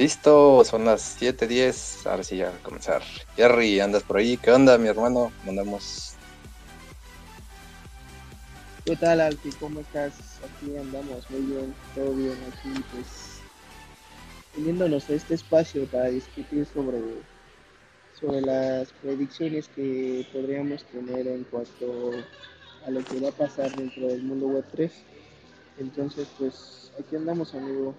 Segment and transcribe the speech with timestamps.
[0.00, 2.06] Listo, son las 7:10.
[2.06, 3.02] Ahora sí, ya a comenzar.
[3.36, 4.38] Jerry, andas por ahí.
[4.38, 5.30] ¿Qué onda, mi hermano?
[5.44, 6.14] Mandamos.
[8.86, 9.52] ¿Qué tal, Alfie?
[9.60, 10.14] ¿Cómo estás?
[10.38, 12.38] Aquí andamos muy bien, todo bien.
[12.48, 13.42] Aquí, pues,
[14.56, 16.98] uniéndonos a este espacio para discutir sobre,
[18.18, 22.12] sobre las predicciones que podríamos tener en cuanto
[22.86, 24.92] a lo que va a pasar dentro del mundo web 3.
[25.78, 27.94] Entonces, pues, aquí andamos, amigo.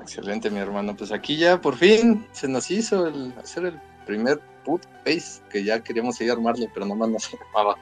[0.00, 0.96] Excelente, mi hermano.
[0.96, 5.64] Pues aquí ya por fin se nos hizo el hacer el primer put face que
[5.64, 7.76] ya queríamos ir a armarlo, pero nomás no se armaba.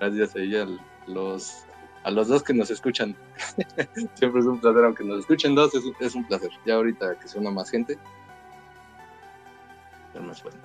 [0.00, 1.64] Gracias a los,
[2.02, 3.16] a los dos que nos escuchan.
[4.14, 6.50] Siempre es un placer, aunque nos escuchen dos, es, un placer.
[6.64, 7.98] Ya ahorita que suena más gente,
[10.14, 10.58] ya más bueno.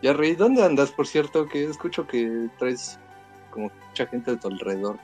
[0.00, 1.46] Jerry, ¿dónde andas, por cierto?
[1.48, 2.98] Que escucho que traes
[3.50, 4.98] como mucha gente de tu alrededor.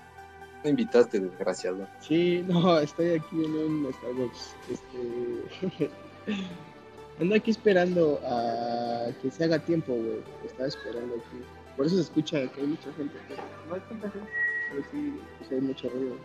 [0.65, 1.87] Me invitaste, desgraciado.
[2.01, 4.55] Sí, no, estoy aquí en un Starbucks.
[4.71, 5.89] Este...
[7.21, 10.23] Ando aquí esperando a que se haga tiempo, güey.
[10.45, 11.43] Estaba esperando aquí.
[11.77, 13.17] Por eso se escucha que hay mucha gente.
[13.29, 14.29] Pero no hay tanta gente.
[14.71, 16.17] Pero sí, pues hay mucho ruido.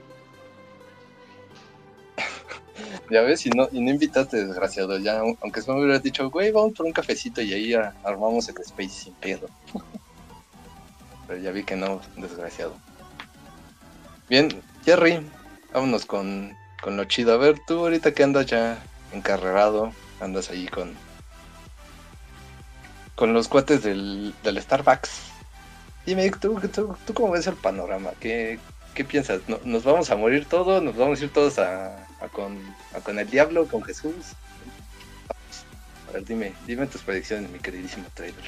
[3.12, 4.98] Ya ves, y no, y no invitaste, desgraciado.
[4.98, 8.56] Ya, aunque no me hubieras dicho, güey, vamos por un cafecito y ahí armamos el
[8.58, 9.48] space sin pedo.
[11.28, 12.76] Pero ya vi que no, desgraciado.
[14.34, 14.50] Bien,
[14.84, 15.32] Jerry,
[15.72, 17.34] vámonos con, con lo chido.
[17.34, 21.06] A ver, tú ahorita que andas ya encarrerado, andas ahí con
[23.16, 25.38] con los cuates del, del Starbucks.
[26.06, 28.14] Dime, ¿tú, tú, tú cómo ves el panorama?
[28.20, 29.44] ¿Qué, qué piensas?
[29.48, 30.84] ¿No- ¿Nos vamos a morir todos?
[30.84, 34.40] ¿Nos vamos a ir todos a, a con, a con el diablo, con Jesús?
[36.06, 38.46] A ver, dime, dime tus predicciones, mi queridísimo trailer.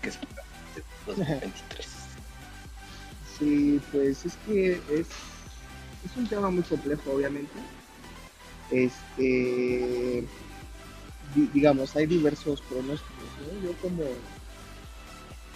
[0.00, 0.20] ¿Qué es
[1.06, 1.95] 2023?
[3.38, 5.06] Sí, pues es que es,
[6.04, 7.52] es un tema muy complejo, obviamente.
[8.70, 10.24] Este,
[11.34, 13.66] di- digamos, hay diversos pronósticos, ¿no?
[13.66, 14.02] Yo como,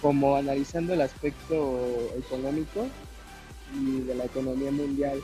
[0.01, 2.87] como analizando el aspecto económico
[3.75, 5.21] y de la economía mundial,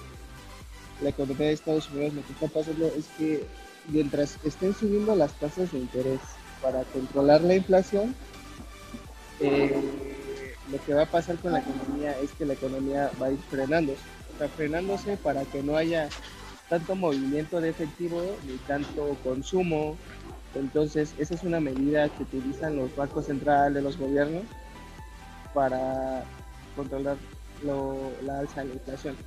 [1.01, 3.45] la economía de Estados Unidos, lo que está pasando es que
[3.89, 6.19] mientras estén subiendo las tasas de interés
[6.61, 8.15] para controlar la inflación,
[9.39, 10.06] eh,
[10.71, 13.39] lo que va a pasar con la economía es que la economía va a ir
[13.39, 14.01] frenándose,
[14.33, 16.09] o sea, frenándose para que no haya
[16.69, 19.97] tanto movimiento de efectivo ni tanto consumo.
[20.55, 24.43] Entonces, esa es una medida que utilizan los bancos centrales, los gobiernos,
[25.53, 26.25] para
[26.75, 27.17] controlar
[27.63, 29.17] la alza de la inflación.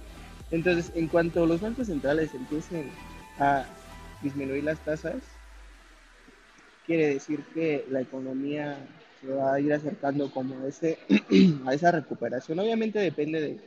[0.51, 2.91] Entonces, en cuanto los bancos centrales empiecen
[3.39, 3.65] a
[4.23, 5.17] disminuir las tasas,
[6.87, 8.77] quiere decir que la economía
[9.21, 10.99] se va a ir acercando como ese,
[11.67, 12.59] a esa recuperación.
[12.59, 13.61] Obviamente depende de,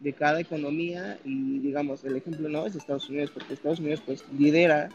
[0.00, 4.24] de cada economía y digamos, el ejemplo no es Estados Unidos, porque Estados Unidos pues
[4.36, 4.88] lidera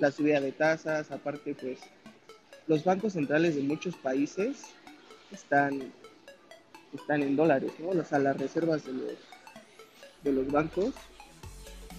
[0.00, 1.78] la subida de tasas, aparte pues
[2.66, 4.64] los bancos centrales de muchos países
[5.30, 5.92] están,
[6.92, 7.88] están en dólares, ¿no?
[7.88, 9.12] O sea, las reservas de los,
[10.22, 10.94] de los bancos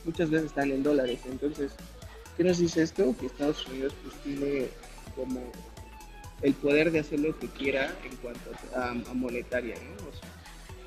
[0.03, 1.71] muchas veces están en dólares, entonces,
[2.35, 3.15] ¿qué nos dice esto?
[3.17, 4.67] Que Estados Unidos pues tiene
[5.15, 5.39] como
[6.41, 10.09] el poder de hacer lo que quiera en cuanto a, monetaria, ¿no?
[10.09, 10.29] O sea,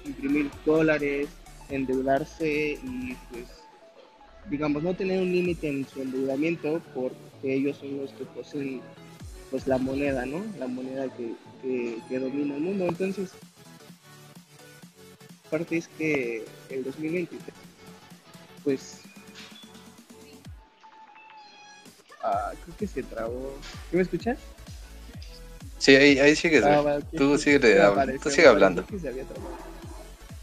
[0.04, 1.28] imprimir dólares,
[1.68, 3.44] endeudarse y pues
[4.50, 8.80] digamos no tener un límite en su endeudamiento porque ellos son los que poseen
[9.50, 10.42] pues la moneda, ¿no?
[10.58, 11.32] La moneda que,
[11.62, 12.86] que, que domina el mundo.
[12.86, 13.30] Entonces,
[15.50, 17.54] parte es que el 2023
[18.64, 19.00] pues
[22.22, 23.56] ah, creo que se trabó.
[23.90, 24.38] ¿Sí me escuchas?
[25.78, 26.64] Sí, ahí, ahí sigues.
[26.64, 26.80] Ah,
[27.18, 28.82] Tú sigue, me hab- apareció, tú sigue hablando.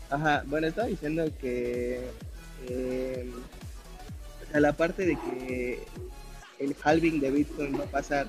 [0.10, 2.10] Ajá, bueno, estaba diciendo que
[2.68, 3.26] eh,
[4.48, 5.80] o sea, la parte de que
[6.60, 8.28] el halving de Bitcoin va a pasar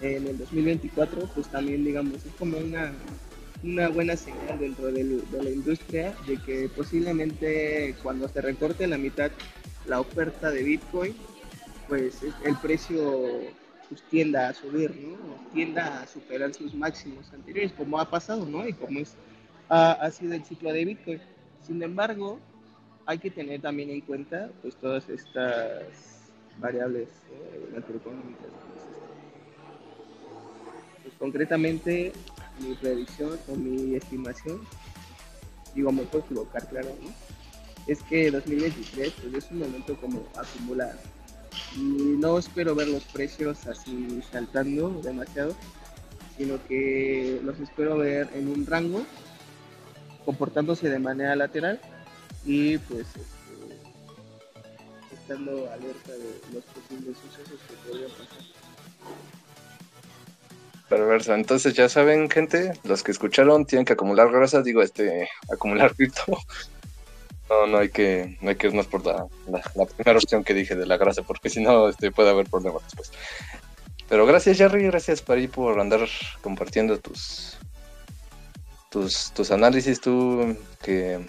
[0.00, 2.92] en el 2024, pues también, digamos, es como una,
[3.64, 8.96] una buena señal dentro del- de la industria de que posiblemente cuando se recorte la
[8.98, 9.32] mitad
[9.86, 11.16] la oferta de Bitcoin,
[11.88, 13.00] pues es- el precio
[13.88, 15.16] pues, tienda a subir, ¿no?
[15.52, 18.66] Tienda a superar sus máximos anteriores, como ha pasado, ¿no?
[18.66, 19.14] Y como es,
[19.68, 21.20] ha, sido el ciclo de Bitcoin.
[21.62, 22.38] Sin embargo,
[23.06, 28.50] hay que tener también en cuenta pues todas estas variables eh, macroeconómicas.
[31.02, 32.12] Pues concretamente
[32.60, 34.60] mi predicción o mi estimación,
[35.74, 37.10] digo, me puedo equivocar, claro, ¿no?
[37.86, 40.98] Es que 2023 pues, es un momento como acumular.
[41.76, 45.54] Y no espero ver los precios así saltando demasiado,
[46.36, 49.04] sino que los espero ver en un rango,
[50.24, 51.80] comportándose de manera lateral
[52.44, 53.28] y pues este,
[55.14, 58.58] estando alerta de los posibles sucesos que podrían pasar.
[60.88, 61.34] Perverso.
[61.34, 66.38] Entonces ya saben, gente, los que escucharon tienen que acumular grasa, digo, este, acumular cripto.
[67.48, 69.26] No, no hay que, no hay que irnos por la,
[69.74, 72.82] la, primera opción que dije de la grasa, porque si no, este, puede haber problemas
[72.84, 73.10] después.
[74.08, 76.00] Pero gracias, Jerry, gracias para ir por andar
[76.42, 77.56] compartiendo tus,
[78.90, 81.20] tus, tus análisis, tú que...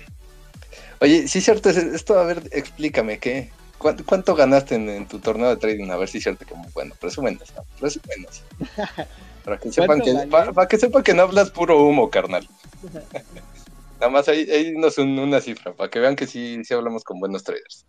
[1.02, 3.52] Oye, sí es cierto, esto, a ver, explícame, ¿qué?
[3.78, 5.90] ¿Cuánto, ganaste en, tu torneo de trading?
[5.90, 8.44] A ver si es cierto que bueno, presúmenos, presúmenos.
[9.46, 12.48] Para que sepan que, para, que sepan que no hablas puro humo, carnal.
[14.00, 17.20] Nada más ahí, ahí nos una cifra, para que vean que sí, sí hablamos con
[17.20, 17.86] buenos traders.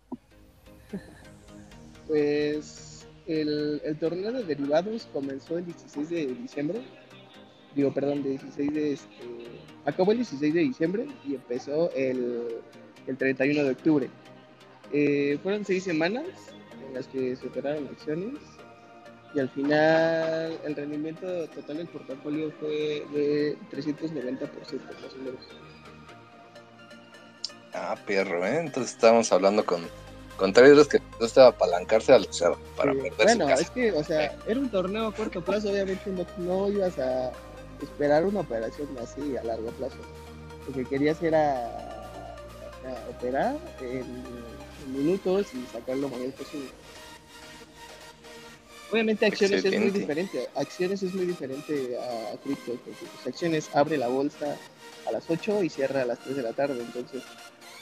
[2.07, 6.81] Pues el, el, torneo de derivados comenzó el 16 de diciembre.
[7.73, 9.23] Digo, perdón, de 16 de este,
[9.85, 12.57] acabó el 16 de diciembre y empezó el,
[13.07, 14.09] el 31 de octubre.
[14.91, 16.25] Eh, fueron seis semanas
[16.85, 18.39] en las que se operaron acciones
[19.33, 24.41] y al final el rendimiento total del portafolio fue de 390%
[25.01, 25.47] más o menos.
[27.73, 28.59] Ah, perro, ¿eh?
[28.59, 29.87] Entonces estábamos hablando con,
[30.37, 34.35] con traders que no estaba apalancarse al cero para perder Bueno, es que, o sea,
[34.45, 37.31] era un torneo a corto plazo, obviamente no, ibas a
[37.81, 39.97] esperar una operación así a largo plazo.
[40.67, 41.91] Lo que querías era
[43.09, 44.05] operar en,
[44.91, 46.69] minutos y sacar lo mayor posible.
[48.91, 53.97] Obviamente acciones es muy diferente, acciones es muy diferente a, cripto, porque pues, acciones abre
[53.97, 54.57] la bolsa
[55.07, 57.23] a las 8 y cierra a las 3 de la tarde, entonces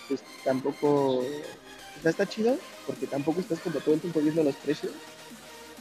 [0.09, 1.23] pues tampoco,
[2.01, 4.91] sea, está chido, porque tampoco estás como todo el tiempo viendo los precios,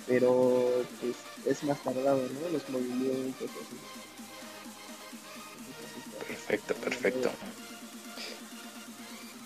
[0.07, 1.17] pero pues
[1.47, 2.49] es más tardado, ¿no?
[2.51, 3.51] Los movimientos.
[3.51, 3.77] Así.
[6.29, 7.31] Perfecto, perfecto.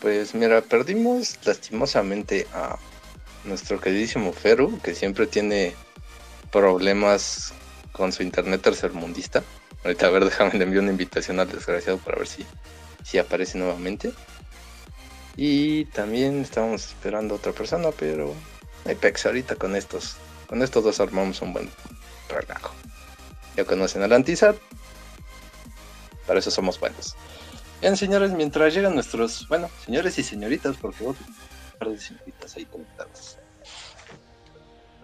[0.00, 2.76] Pues mira, perdimos lastimosamente a
[3.44, 5.74] nuestro queridísimo Feru, que siempre tiene
[6.50, 7.52] problemas
[7.92, 9.42] con su internet tercermundista.
[9.84, 12.44] Ahorita a ver, déjame le envío una invitación al desgraciado para ver si,
[13.04, 14.12] si aparece nuevamente.
[15.36, 18.34] Y también estábamos esperando a otra persona, pero
[18.84, 21.70] Apex ahorita con estos, con estos dos armamos un buen
[22.28, 22.74] relajo.
[23.56, 24.56] Ya conocen al Antisat,
[26.26, 27.16] para eso somos buenos.
[27.80, 31.16] Bien, señores, mientras llegan nuestros, bueno, señores y señoritas, porque vos
[31.80, 33.38] de señoritas ahí conectadas.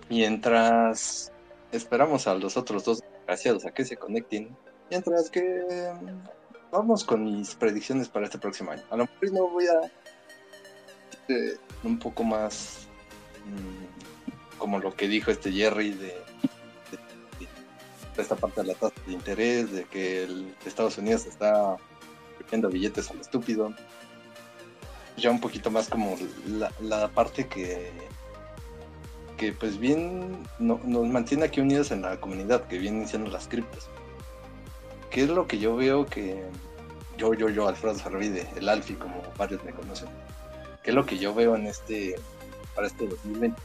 [0.09, 1.33] Mientras
[1.73, 4.57] esperamos a los otros dos desgraciados a que se conecten,
[4.91, 5.93] mientras que
[6.71, 8.83] vamos con mis predicciones para este próximo año.
[8.91, 9.91] A lo mejor no voy a
[11.29, 12.89] este, un poco más
[13.45, 16.17] mm, como lo que dijo este Jerry de,
[18.17, 21.77] esta parte de la tasa de interés, de que el Estados Unidos está
[22.51, 23.73] viendo billetes a lo estúpido.
[25.17, 26.17] Ya un poquito más como
[26.81, 27.93] la, parte que,
[29.37, 33.89] que pues bien nos mantiene aquí unidos en la comunidad, que vienen siendo las criptos.
[35.11, 36.43] ¿Qué es lo que yo veo que
[37.17, 40.09] yo, yo, yo, Alfredo Sarvide, el Alfi, como varios me conocen?
[40.89, 42.15] ¿Qué es lo que yo veo en este,
[42.75, 43.61] para este 2020?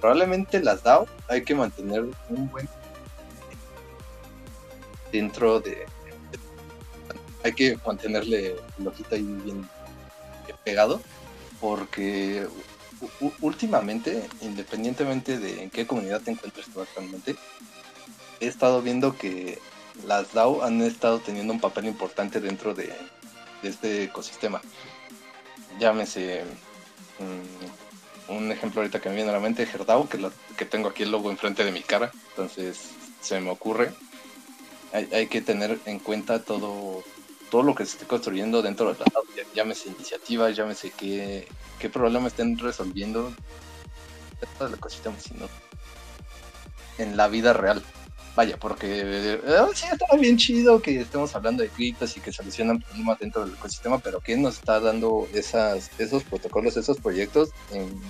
[0.00, 2.66] Probablemente las DAO hay que mantener un buen
[5.12, 5.84] dentro de,
[7.44, 9.68] hay que mantenerle el ojito ahí bien,
[10.64, 11.02] pegado,
[11.60, 12.48] porque
[13.42, 17.36] últimamente, independientemente de en qué comunidad te encuentres tú actualmente,
[18.40, 19.58] he estado viendo que
[20.06, 22.90] las DAO han estado teniendo un papel importante dentro de,
[23.62, 24.62] este ecosistema.
[25.78, 26.44] Llámese
[27.18, 30.18] mm, un ejemplo ahorita que me viene a la mente, Herdao, que,
[30.56, 33.92] que tengo aquí el logo enfrente de mi cara, entonces se me ocurre.
[34.92, 37.04] Hay, que tener en cuenta todo,
[37.50, 39.06] todo lo que se esté construyendo dentro de la
[39.54, 41.46] llámese iniciativas, llámese qué,
[41.78, 43.34] qué problema estén resolviendo
[44.40, 45.46] dentro del ecosistema, sino
[46.96, 47.82] en la vida real.
[48.38, 49.40] Vaya, porque eh,
[49.74, 53.54] sí está bien chido que estemos hablando de criptos y que solucionan problemas dentro del
[53.54, 58.00] ecosistema, pero ¿qué nos está dando esas, esos protocolos, esos proyectos en,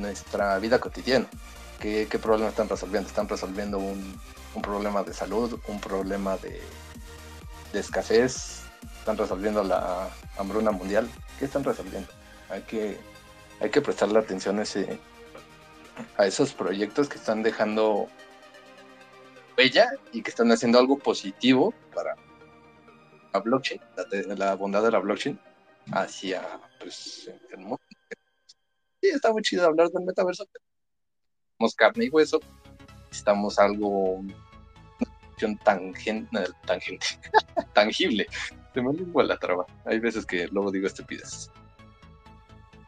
[0.00, 1.26] nuestra vida cotidiana?
[1.78, 3.08] ¿Qué, ¿Qué problemas están resolviendo?
[3.08, 4.20] Están resolviendo un,
[4.56, 6.60] un problema de salud, un problema de
[7.72, 8.62] de escasez,
[8.98, 11.08] están resolviendo la hambruna mundial.
[11.38, 12.08] ¿Qué están resolviendo?
[12.48, 12.98] Hay que,
[13.60, 18.08] hay que prestarle atención a esos proyectos que están dejando
[19.58, 22.14] huella y que están haciendo algo positivo para
[23.32, 23.80] la blockchain,
[24.36, 25.38] la, bondad de la blockchain
[25.92, 26.42] hacia
[26.78, 27.80] pues, el mundo.
[29.02, 30.46] Sí, está muy chido hablar del metaverso.
[31.58, 32.40] Tenemos carne y hueso.
[33.10, 34.22] Estamos algo
[35.64, 37.06] tangente, tangente,
[37.74, 38.26] tangible.
[38.74, 39.66] Se me lengua la traba.
[39.84, 41.50] Hay veces que luego digo estupidez.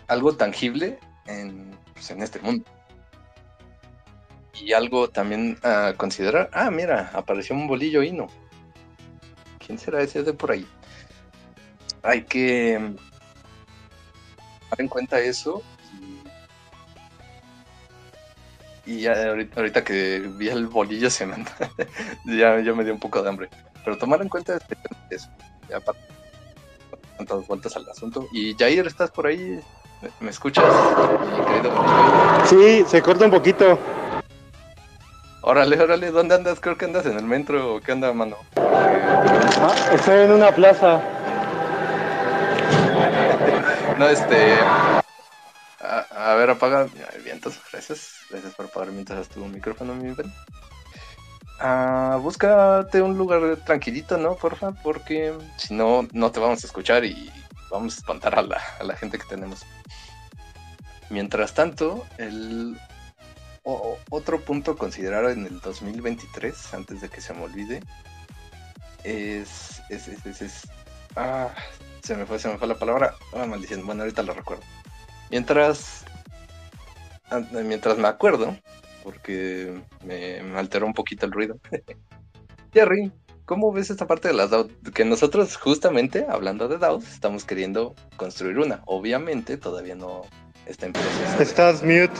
[0.09, 2.65] algo tangible en, pues, en este mundo.
[4.55, 6.51] Y algo también a considerar.
[6.53, 8.27] Ah, mira, apareció un bolillo hino.
[9.65, 10.67] ¿Quién será ese de por ahí?
[12.03, 12.79] Hay que
[14.71, 15.63] tomar en cuenta eso.
[18.87, 21.37] Y, ya ahorita, ahorita, que vi el bolillo se me
[22.25, 23.49] ya, ya me dio un poco de hambre.
[23.85, 24.59] Pero tomar en cuenta
[25.11, 25.29] eso.
[25.69, 25.99] Ya para
[27.17, 28.27] tantas vueltas al asunto.
[28.33, 29.61] Y Jair, ¿estás por ahí?
[30.21, 30.65] ¿Me, escuchas,
[32.49, 33.79] Sí, se corta un poquito.
[35.43, 36.61] Órale, órale, ¿dónde andas?
[36.61, 38.37] Creo que andas en el metro o qué anda, mano.
[38.57, 41.01] Ah, estoy en una plaza.
[43.99, 44.59] no, este.
[45.81, 46.89] A, ver, apaga.
[47.25, 48.19] Vientos, gracias.
[48.29, 50.31] Gracias por apagar mientras tu micrófono, mi ven.
[51.59, 54.37] Ah, búscate un lugar tranquilito, ¿no?
[54.37, 57.31] Porfa, porque si no, no te vamos a escuchar y
[57.71, 59.65] vamos a espantar a la, a la gente que tenemos.
[61.09, 62.79] Mientras tanto, el
[63.63, 67.81] otro punto a considerar en el 2023, antes de que se me olvide,
[69.05, 69.83] es,
[71.17, 71.49] ah,
[72.03, 74.63] se me fue, se me fue la palabra, ah, maldición, bueno, ahorita lo recuerdo.
[75.31, 76.05] Mientras,
[77.53, 78.57] mientras me acuerdo,
[79.03, 81.59] porque me, alteró un poquito el ruido.
[82.73, 83.13] Jerry,
[83.45, 84.69] ¿cómo ves esta parte de las DAO?
[84.95, 88.83] Que nosotros justamente, hablando de DAOs, estamos queriendo construir una.
[88.87, 90.23] Obviamente todavía no
[90.67, 91.43] está en proceso.
[91.43, 92.11] Estás mute.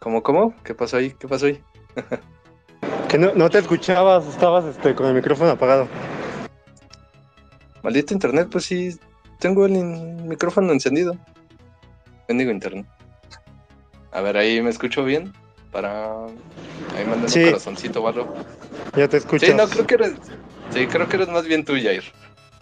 [0.00, 0.54] ¿Cómo, cómo?
[0.64, 1.10] ¿Qué pasó ahí?
[1.10, 1.62] ¿Qué pasó ahí?
[3.08, 5.88] que no, no, te escuchabas, estabas este, con el micrófono apagado.
[7.82, 8.98] Maldito internet, pues sí,
[9.38, 11.16] tengo el micrófono encendido.
[12.26, 12.86] Bendigo internet.
[14.12, 15.34] A ver, ahí me escucho bien.
[15.70, 16.24] Para.
[16.96, 18.34] Ahí mandando un corazoncito o algo.
[18.96, 19.44] Ya te escucho.
[19.44, 20.12] Sí, no, creo que eres.
[20.72, 22.04] Sí, creo que eres más bien tú, Jair.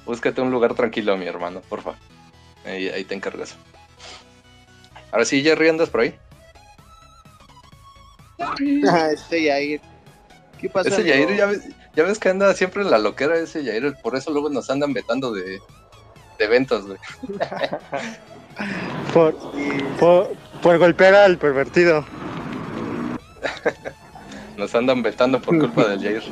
[0.04, 1.94] Búscate un lugar tranquilo, mi hermano, porfa.
[2.64, 3.56] Ahí, ahí te encargas.
[5.12, 6.14] Ahora sí, Jerry, ¿andas por ahí?
[9.12, 9.80] Ese Yair.
[10.60, 10.88] ¿Qué pasa?
[10.88, 14.16] Ese Yair, ya ves, ya ves que anda siempre en la loquera ese Yair, por
[14.16, 15.60] eso luego nos andan vetando de,
[16.38, 16.98] de eventos, güey.
[19.14, 19.36] por,
[20.62, 22.04] por, golpear al pervertido.
[24.56, 26.22] nos andan vetando por culpa del Jair.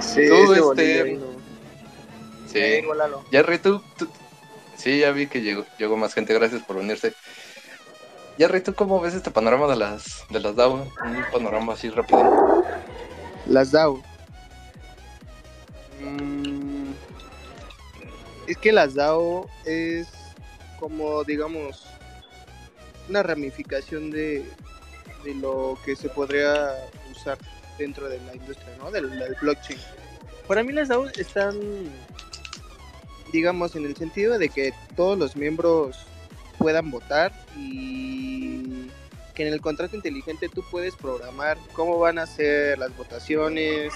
[0.00, 1.18] Sí, tú, este...
[2.46, 2.82] Sí,
[3.30, 4.08] Jerry, tú, tú,
[4.78, 7.12] Sí, ya vi que llegó, llegó más gente, gracias por unirse.
[8.38, 10.74] Jerry, ¿tú cómo ves este panorama de las, de las DAO?
[11.04, 12.64] Un panorama así rápido.
[13.46, 14.00] Las DAO.
[16.00, 16.92] Mm,
[18.46, 20.06] es que las DAO es
[20.78, 21.84] como, digamos,
[23.08, 24.48] una ramificación de,
[25.24, 26.76] de lo que se podría
[27.10, 27.38] usar
[27.76, 28.92] dentro de la industria, ¿no?
[28.92, 29.80] Del, del blockchain.
[30.46, 31.58] Para mí las DAO están,
[33.32, 36.06] digamos, en el sentido de que todos los miembros
[36.58, 38.88] puedan votar y
[39.34, 43.92] que en el contrato inteligente tú puedes programar cómo van a ser las votaciones,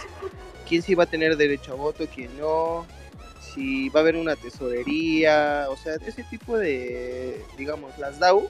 [0.68, 2.86] quién sí va a tener derecho a voto, quién no,
[3.40, 8.48] si va a haber una tesorería, o sea, ese tipo de, digamos, las DAO.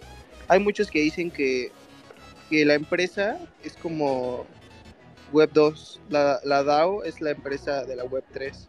[0.49, 1.73] Hay muchos que dicen que,
[2.51, 4.47] que la empresa es como
[5.33, 8.69] Web 2, la, la DAO es la empresa de la Web 3.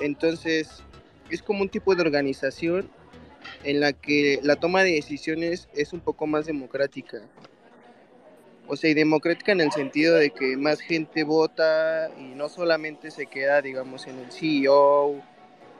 [0.00, 0.82] Entonces,
[1.30, 2.90] es como un tipo de organización
[3.64, 7.20] en la que la toma de decisiones es un poco más democrática.
[8.66, 13.10] O sea, y democrática en el sentido de que más gente vota y no solamente
[13.10, 15.22] se queda, digamos, en el CEO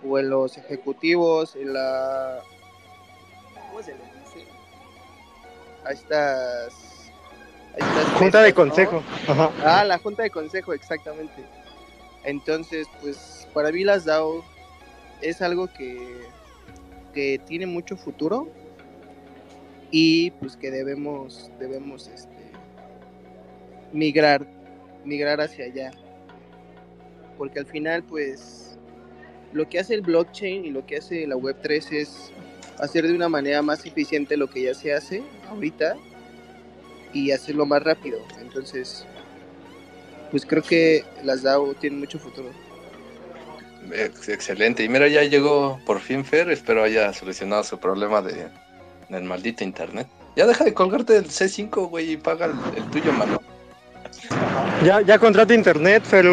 [0.05, 2.41] o en los ejecutivos, en la...
[3.69, 4.49] ¿Cómo se dice?
[5.85, 7.11] A estas...
[8.19, 9.03] junta de consejo.
[9.63, 11.45] Ah, la junta de consejo, exactamente.
[12.25, 14.43] Entonces, pues para mí las DAO
[15.21, 16.27] es algo que
[17.13, 18.49] que tiene mucho futuro
[19.91, 22.53] y pues que debemos debemos este
[23.93, 24.47] migrar
[25.05, 25.91] migrar hacia allá.
[27.37, 28.79] Porque al final pues
[29.53, 32.31] lo que hace el blockchain y lo que hace la web 3 es
[32.79, 35.97] hacer de una manera más eficiente lo que ya se hace ahorita
[37.13, 38.19] y hacerlo más rápido.
[38.41, 39.07] Entonces
[40.31, 42.51] pues creo que las DAO tienen mucho futuro
[43.93, 44.85] Excelente.
[44.85, 46.51] Y mira, ya llegó por fin Fer.
[46.51, 48.49] Espero haya solucionado su problema de
[49.09, 50.07] del maldito internet.
[50.37, 53.41] Ya deja de colgarte el C5, güey, y paga el, tuyo, mano.
[54.85, 56.27] Ya, ya contrata internet, Fer.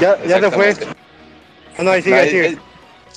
[0.00, 0.74] Ya, ya se fue.
[1.78, 2.58] Ah, no, ahí sigue, ahí, sigue.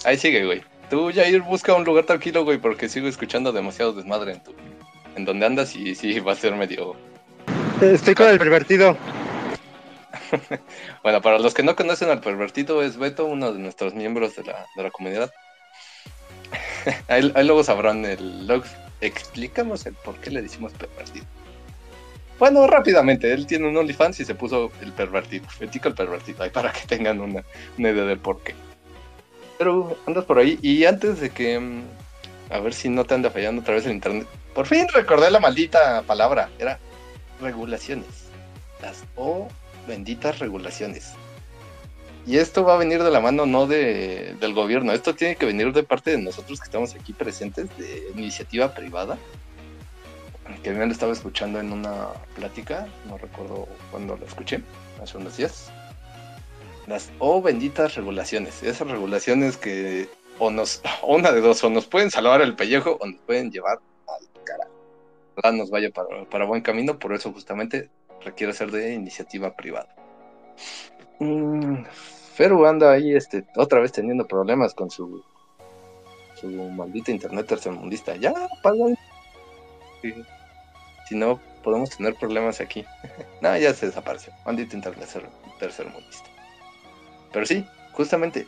[0.05, 0.63] Ahí, sigue, güey.
[0.89, 4.53] Tú ya ir busca un lugar tranquilo, güey, porque sigo escuchando demasiado desmadre en tu,
[5.15, 6.95] en donde andas y sí va a ser medio.
[7.81, 8.98] Estoy con el pervertido.
[11.03, 14.43] bueno, para los que no conocen al pervertido, es Beto, uno de nuestros miembros de
[14.43, 15.31] la, de la comunidad.
[17.07, 18.63] ahí, luego sabrán el log.
[19.01, 21.25] Explicamos el por qué le decimos pervertido.
[22.38, 26.50] Bueno, rápidamente, él tiene un OnlyFans y se puso el pervertido, el el pervertido, ahí
[26.50, 27.43] para que tengan una,
[27.77, 28.55] una idea del por qué.
[29.57, 31.59] Pero andas por ahí y antes de que...
[31.59, 31.83] Mm,
[32.50, 34.27] a ver si no te anda fallando otra vez el internet.
[34.53, 36.50] Por fin recordé la maldita palabra.
[36.57, 36.79] Era
[37.39, 38.29] regulaciones.
[38.81, 39.48] Las O
[39.89, 41.13] benditas regulaciones.
[42.25, 45.48] Y esto va a venir de la mano no de, del gobierno, esto tiene que
[45.48, 49.17] venir de parte de nosotros que estamos aquí presentes, de iniciativa privada,
[50.63, 54.62] que me lo estaba escuchando en una plática, no recuerdo cuándo lo escuché,
[55.01, 55.72] hace unos días.
[56.88, 62.12] Las O benditas regulaciones, esas regulaciones que o nos, una de dos, o nos pueden
[62.12, 65.58] salvar el pellejo o nos pueden llevar al carajo.
[65.58, 67.89] nos vaya para, para buen camino, por eso justamente
[68.24, 69.90] requiere ser de iniciativa privada.
[71.20, 71.84] Mm,
[72.34, 75.24] Feru anda ahí este, otra vez teniendo problemas con su,
[76.36, 78.16] su maldita internet tercermundista.
[78.16, 78.34] Ya,
[78.64, 78.98] pagan.
[81.08, 82.86] Si no, podemos tener problemas aquí.
[83.42, 84.34] no, ya se desapareció.
[84.46, 85.10] Maldito internet
[85.60, 86.30] tercermundista.
[87.34, 88.48] Pero sí, justamente,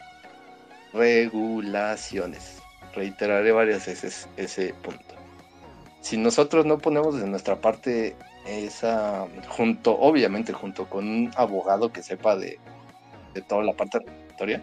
[0.94, 2.62] regulaciones.
[2.96, 5.16] Reiteraré varias veces ese punto.
[6.02, 12.04] Si nosotros no ponemos de nuestra parte esa, junto, obviamente junto con un abogado que
[12.04, 12.60] sepa de,
[13.34, 14.62] de toda la parte regulatoria,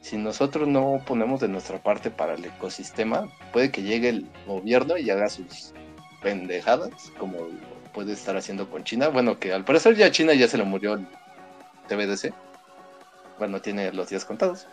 [0.00, 4.96] si nosotros no ponemos de nuestra parte para el ecosistema, puede que llegue el gobierno
[4.96, 5.72] y haga sus
[6.22, 7.38] pendejadas, como
[7.92, 9.08] puede estar haciendo con China.
[9.08, 11.06] Bueno, que al parecer ya China ya se le murió el
[11.88, 12.32] TBDC.
[13.38, 14.68] Bueno, tiene los días contados.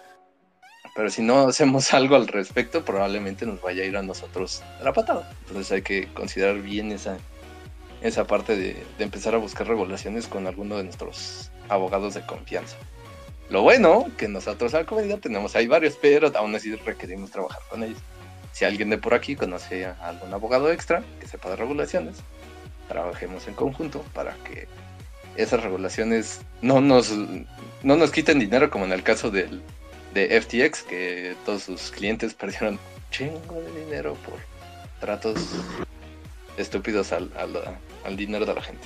[0.95, 4.93] Pero si no hacemos algo al respecto, probablemente nos vaya a ir a nosotros la
[4.93, 5.31] patada.
[5.47, 7.17] Entonces hay que considerar bien esa,
[8.03, 12.75] esa parte de, empezar a buscar regulaciones con alguno de nuestros abogados de confianza.
[13.49, 17.61] Lo bueno que nosotros a la comunidad tenemos hay varios, pero aún así requerimos trabajar
[17.69, 17.97] con ellos.
[18.51, 22.17] Si alguien de por aquí conoce a algún abogado extra que sepa de regulaciones,
[22.89, 24.67] trabajemos en conjunto para que
[25.37, 29.61] esas regulaciones no nos, no nos quiten dinero como en el caso del,
[30.13, 32.77] de FTX, que todos sus clientes perdieron
[33.11, 34.39] chingo de dinero por
[34.99, 35.37] tratos
[36.57, 37.29] estúpidos al,
[38.05, 38.83] al, dinero de la gente.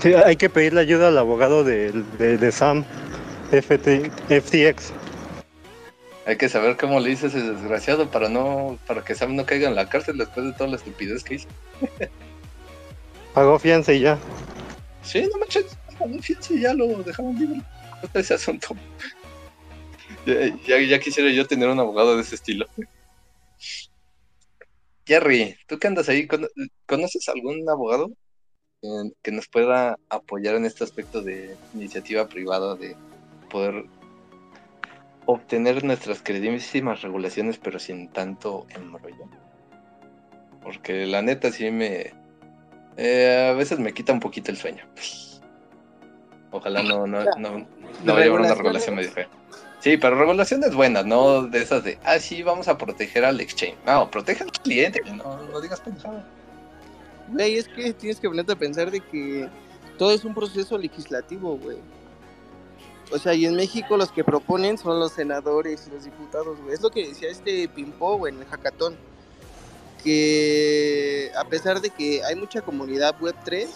[0.00, 2.84] Sí, hay que pedirle ayuda al abogado de, de, Sam
[3.50, 4.92] FTX.
[6.26, 9.68] Hay que saber cómo le dice ese desgraciado para no para que Sam no caiga
[9.68, 11.48] en la cárcel después de toda la estupidez que hizo.
[13.34, 14.18] Pagó fianza y ya.
[15.02, 15.64] Sí, no manches,
[15.98, 17.62] pagó fianza y ya lo dejaron libre.
[18.14, 18.76] Ese asunto.
[20.66, 22.66] Ya, ya, quisiera yo tener un abogado de ese estilo.
[25.08, 26.28] Jerry, ¿tú qué andas ahí?
[26.84, 28.10] ¿Conoces algún abogado
[29.22, 32.94] que nos pueda apoyar en este aspecto de iniciativa privada, de
[33.48, 33.86] poder
[35.24, 39.30] obtener nuestras queridísimas regulaciones, pero sin tanto embrollo?
[40.62, 42.12] Porque la neta sí me...
[42.98, 44.84] Eh, a veces me quita un poquito el sueño.
[46.50, 47.66] Ojalá no, no, no,
[48.04, 49.28] no vaya a haber una regulación medio fea.
[49.80, 53.76] Sí, pero regulaciones buenas, no de esas de, ah, sí, vamos a proteger al exchange.
[53.86, 56.22] No, protege al cliente, no, no digas pensado.
[57.28, 59.48] Güey, es que tienes que ponerte a pensar de que
[59.96, 61.78] todo es un proceso legislativo, güey.
[63.10, 66.74] O sea, y en México los que proponen son los senadores y los diputados, güey.
[66.74, 68.96] Es lo que decía este Pimpo, güey, en el hackathon.
[70.02, 73.68] Que a pesar de que hay mucha comunidad web 3,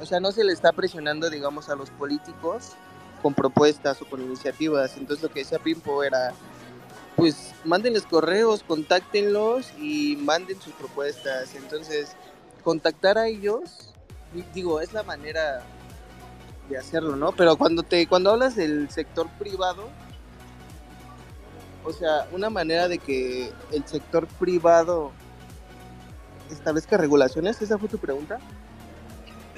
[0.00, 2.72] o sea, no se le está presionando, digamos, a los políticos
[3.22, 4.96] con propuestas o con iniciativas.
[4.96, 6.32] Entonces lo que decía Pimpo era,
[7.16, 11.54] pues mándenles correos, contáctenlos y manden sus propuestas.
[11.54, 12.14] Entonces,
[12.62, 13.94] contactar a ellos,
[14.54, 15.62] digo, es la manera
[16.68, 17.32] de hacerlo, ¿no?
[17.32, 19.88] Pero cuando te cuando hablas del sector privado,
[21.84, 25.12] o sea, una manera de que el sector privado
[26.50, 28.38] establezca regulaciones, ¿esa fue tu pregunta?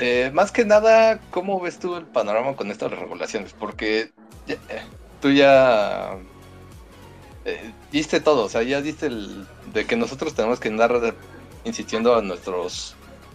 [0.00, 3.52] Eh, más que nada, ¿cómo ves tú el panorama con estas regulaciones?
[3.52, 4.12] Porque
[4.46, 4.58] eh,
[5.20, 6.16] tú ya
[7.44, 11.14] eh, diste todo, o sea, ya diste el de que nosotros tenemos que andar
[11.64, 12.94] insistiendo a nuestros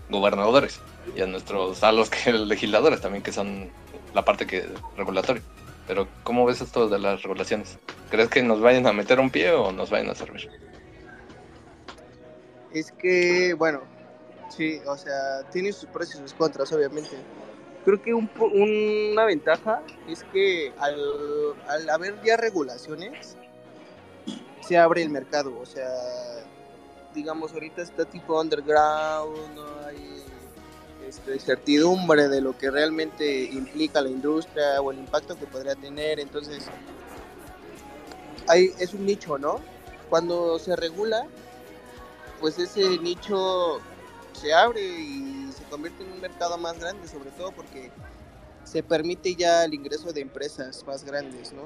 [0.09, 0.79] gobernadores
[1.15, 3.69] y a nuestros a los que, legisladores también que son
[4.13, 5.43] la parte que regulatoria.
[5.85, 7.77] Pero ¿cómo ves esto de las regulaciones?
[8.09, 10.49] ¿Crees que nos vayan a meter un pie o nos vayan a servir?
[12.73, 13.81] Es que, bueno,
[14.49, 17.15] Sí, o sea, tiene sus pros y sus contras, obviamente.
[17.85, 23.35] Creo que un, una ventaja es que al, haber ya regulaciones,
[24.61, 25.59] se abre el mercado.
[25.59, 25.89] O sea,
[27.13, 30.23] digamos, ahorita está tipo underground, no hay
[31.07, 36.19] este, certidumbre de lo que realmente implica la industria o el impacto que podría tener.
[36.19, 36.65] Entonces,
[38.79, 39.59] es un nicho, ¿no?
[40.13, 41.25] cuando se regula,
[42.39, 43.79] pues ese nicho
[44.33, 47.91] se abre y se convierte en un mercado más grande, sobre todo porque
[48.63, 51.63] se permite ya el ingreso de empresas más grandes, ¿no?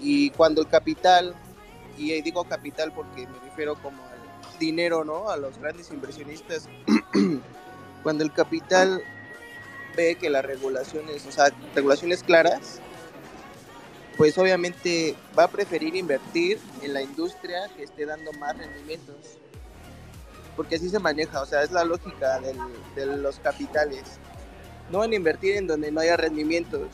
[0.00, 1.34] Y cuando el capital,
[1.96, 5.30] y digo capital porque me refiero como al dinero, ¿no?
[5.30, 6.68] A los grandes inversionistas,
[8.02, 9.02] cuando el capital
[9.96, 12.80] ve que las regulaciones, o sea, regulaciones claras,
[14.16, 19.16] pues obviamente va a preferir invertir en la industria que esté dando más rendimientos.
[20.56, 22.40] Porque así se maneja, o sea, es la lógica
[22.94, 24.02] de los capitales.
[24.90, 26.88] No van a invertir en donde no haya rendimientos,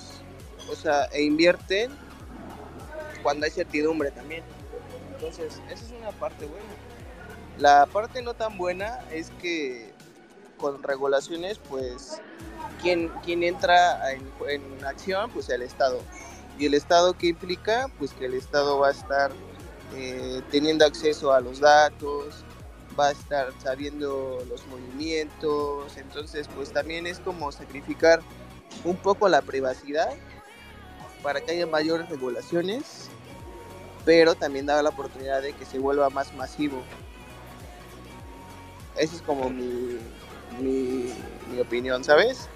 [0.71, 1.90] o sea, e invierten
[3.23, 4.45] cuando hay certidumbre también.
[5.12, 6.66] Entonces, esa es una parte buena.
[7.59, 9.92] La parte no tan buena es que
[10.59, 12.21] con regulaciones, pues,
[12.83, 16.01] quien, quien entra en, en acción, pues el Estado.
[16.59, 17.90] ¿Y el Estado qué implica?
[17.99, 19.31] Pues que el Estado va a estar
[19.95, 22.45] eh, teniendo acceso a los datos,
[22.98, 28.20] va a estar sabiendo los movimientos, entonces pues también es como sacrificar
[28.85, 30.11] un poco la privacidad
[31.22, 33.09] para que haya mayores regulaciones,
[34.04, 36.82] pero también da la oportunidad de que se vuelva más masivo.
[38.96, 39.98] Esa es como mi,
[40.61, 42.48] mi, opinión, ¿sabes?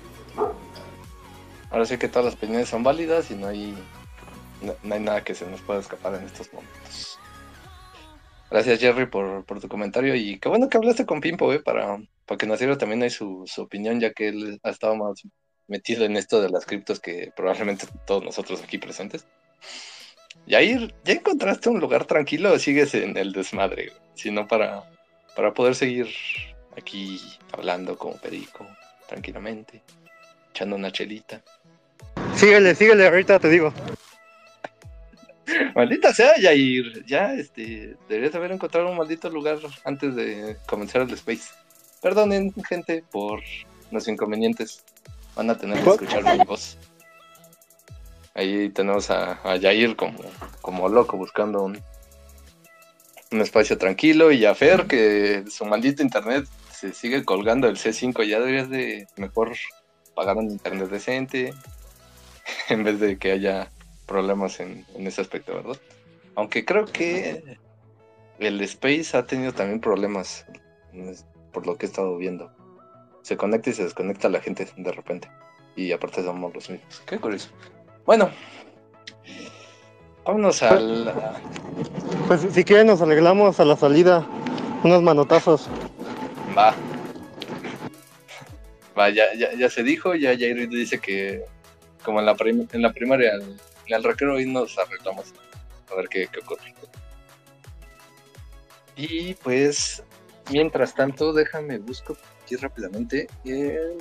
[1.70, 3.76] Ahora sí que todas las opiniones son válidas y no hay,
[4.62, 7.19] no, hay nada que se nos pueda escapar en estos momentos.
[8.50, 12.36] Gracias Jerry por, tu comentario y qué bueno que hablaste con Pimpo, eh, para, para
[12.36, 15.22] que nos diera también ahí su, opinión, ya que él ha estado más
[15.68, 19.24] metido en esto de las criptos que probablemente todos nosotros aquí presentes.
[20.46, 24.82] Y ahí ya encontraste un lugar tranquilo o sigues en el desmadre, sino para,
[25.36, 26.08] para poder seguir
[26.76, 27.20] aquí
[27.52, 28.66] hablando como perico,
[29.08, 29.80] tranquilamente,
[30.50, 31.40] echando una chelita.
[32.34, 33.72] Síguele, síguele, ahorita te digo.
[35.74, 37.04] Maldita sea, Yair.
[37.06, 41.52] Ya, este, deberías haber encontrado un maldito lugar antes de comenzar el space.
[42.02, 43.40] Perdonen, gente, por
[43.90, 44.84] los inconvenientes.
[45.34, 46.76] Van a tener que escuchar mi voz.
[48.34, 50.18] Ahí tenemos a, a Yair como,
[50.62, 51.80] como loco buscando un,
[53.32, 58.24] un espacio tranquilo y a Fer que su maldito internet se sigue colgando el C5.
[58.24, 59.56] Ya deberías de mejor
[60.14, 61.54] pagar un internet decente,
[62.68, 63.70] en vez de que haya
[64.10, 65.76] problemas en, ese aspecto, ¿verdad?
[66.34, 67.56] Aunque creo que
[68.40, 70.46] el Space ha tenido también problemas,
[71.52, 72.50] por lo que he estado viendo.
[73.22, 75.30] Se conecta y se desconecta la gente de repente.
[75.76, 77.02] Y aparte somos los mismos.
[77.06, 77.50] Qué curioso.
[78.04, 78.30] Bueno,
[80.24, 81.14] vámonos al...
[82.26, 84.26] Pues si quieren nos arreglamos a la salida
[84.82, 85.68] unos manotazos.
[86.58, 86.74] Va.
[88.98, 91.44] Va, ya, ya, se dijo, ya Jair dice que
[92.02, 92.36] como en la,
[92.72, 93.32] en la primaria,
[93.96, 95.32] el recreo y nos arreglamos
[95.90, 96.74] a ver qué, ocurre.
[98.96, 100.02] Y pues,
[100.50, 103.98] mientras tanto, déjame busco aquí rápidamente el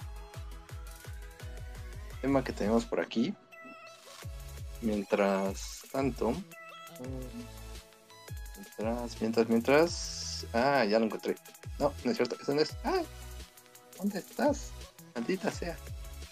[2.21, 3.33] tema que tenemos por aquí.
[4.81, 6.33] Mientras tanto,
[8.55, 10.47] mientras, mientras, mientras.
[10.53, 11.35] Ah, ya lo encontré.
[11.79, 12.75] No, no es cierto, eso no es.
[12.83, 13.01] Ah,
[13.97, 14.71] ¿dónde estás?
[15.15, 15.77] Maldita sea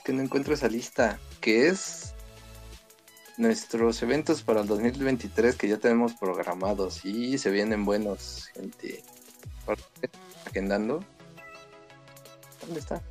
[0.07, 2.13] que no encuentro esa lista, que es
[3.37, 9.03] nuestros eventos para el 2023 que ya tenemos programados y se vienen buenos, gente.
[10.45, 11.03] Agendando.
[12.61, 13.01] ¿Dónde está?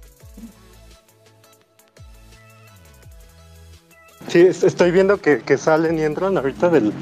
[4.28, 6.92] Sí, estoy viendo que, salen y entran ahorita del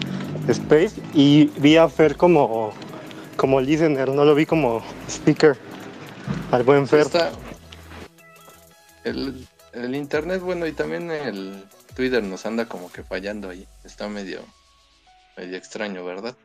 [0.48, 2.72] Space y vi a Fer como,
[3.36, 5.56] como listener, no lo vi como speaker.
[6.50, 7.06] Al buen Fer.
[9.04, 13.66] el, el internet, bueno, y también el Twitter nos anda como que fallando ahí.
[13.84, 14.40] Está medio,
[15.36, 16.36] medio extraño, ¿verdad?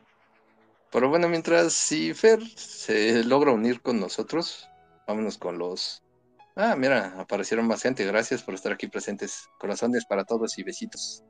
[0.92, 4.68] Pero bueno, mientras si Fer se logra unir con nosotros,
[5.06, 6.02] vámonos con los.
[6.56, 8.04] Ah, mira, aparecieron más gente.
[8.04, 9.48] Gracias por estar aquí presentes.
[9.58, 11.22] Corazones para todos y besitos.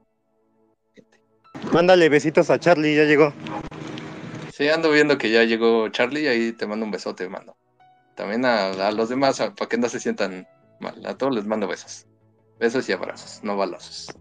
[1.72, 3.32] Mándale besitos a Charlie, ya llegó.
[4.52, 7.56] Sí, ando viendo que ya llegó Charlie, ahí te mando un besote, mando.
[8.14, 10.46] También a los demás, para que no se sientan
[11.04, 12.06] a todos les mando besos.
[12.60, 14.14] Besos y abrazos, no balazos.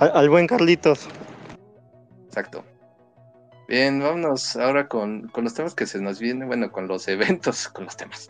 [0.00, 1.06] Al, buen Carlitos.
[2.26, 2.64] Exacto.
[3.68, 7.84] Bien, vámonos ahora con, los temas que se nos vienen, bueno, con los eventos, con
[7.84, 8.28] los temas.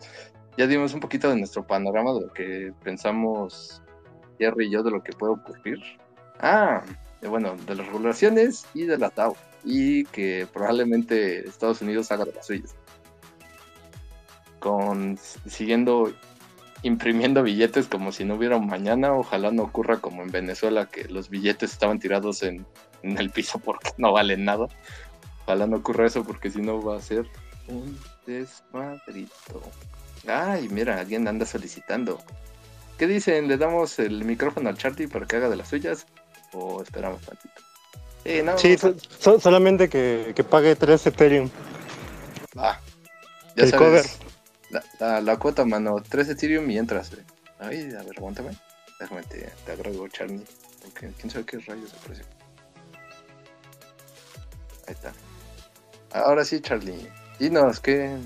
[0.57, 3.81] Ya dimos un poquito de nuestro panorama de lo que pensamos
[4.37, 5.79] Jerry y yo de lo que puede ocurrir.
[6.39, 6.83] Ah,
[7.27, 9.35] bueno, de las regulaciones y de la TAO.
[9.63, 12.75] Y que probablemente Estados Unidos haga de las suyas.
[14.59, 15.17] Con,
[15.47, 16.13] siguiendo
[16.83, 19.13] imprimiendo billetes como si no hubiera un mañana.
[19.13, 22.65] Ojalá no ocurra como en Venezuela, que los billetes estaban tirados en,
[23.03, 24.67] el piso porque no valen nada.
[25.43, 27.25] Ojalá no ocurra eso porque si no va a ser
[27.67, 29.61] un desmadrito.
[30.27, 32.21] Ay, mira, alguien anda solicitando.
[32.97, 33.47] ¿Qué dicen?
[33.47, 36.05] ¿Le damos el micrófono al Charlie para que haga de las suyas?
[36.53, 37.53] ¿O esperamos tantito?
[38.25, 41.49] Eh, no, Sí, so- so- solamente que, que pague 3 Ethereum.
[42.57, 42.79] Ah,
[43.55, 44.19] ya el sabes.
[44.99, 45.95] La, la, cuota, mano.
[46.07, 47.11] 3 Ethereum y entras.
[47.13, 47.23] eh.
[47.59, 48.51] Ay, a ver, aguántame.
[48.99, 50.45] Déjame, te, te agrego, Charlie.
[50.83, 52.25] Porque quién sabe qué rayos precio.
[54.87, 55.13] Ahí está.
[56.11, 57.09] Ahora sí, Charlie.
[57.39, 58.17] Dinos, ¿qué?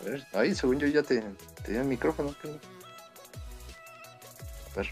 [0.00, 1.22] A ver, ay, según yo ya te,
[1.62, 2.34] te di el micrófono.
[2.40, 2.48] ¿qué?
[2.48, 2.58] A
[4.76, 4.88] ver.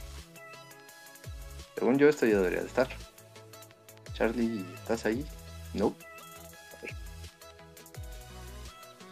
[1.76, 2.88] Según yo, esto ya debería de estar.
[4.14, 5.26] Charlie, ¿estás ahí?
[5.74, 5.94] No.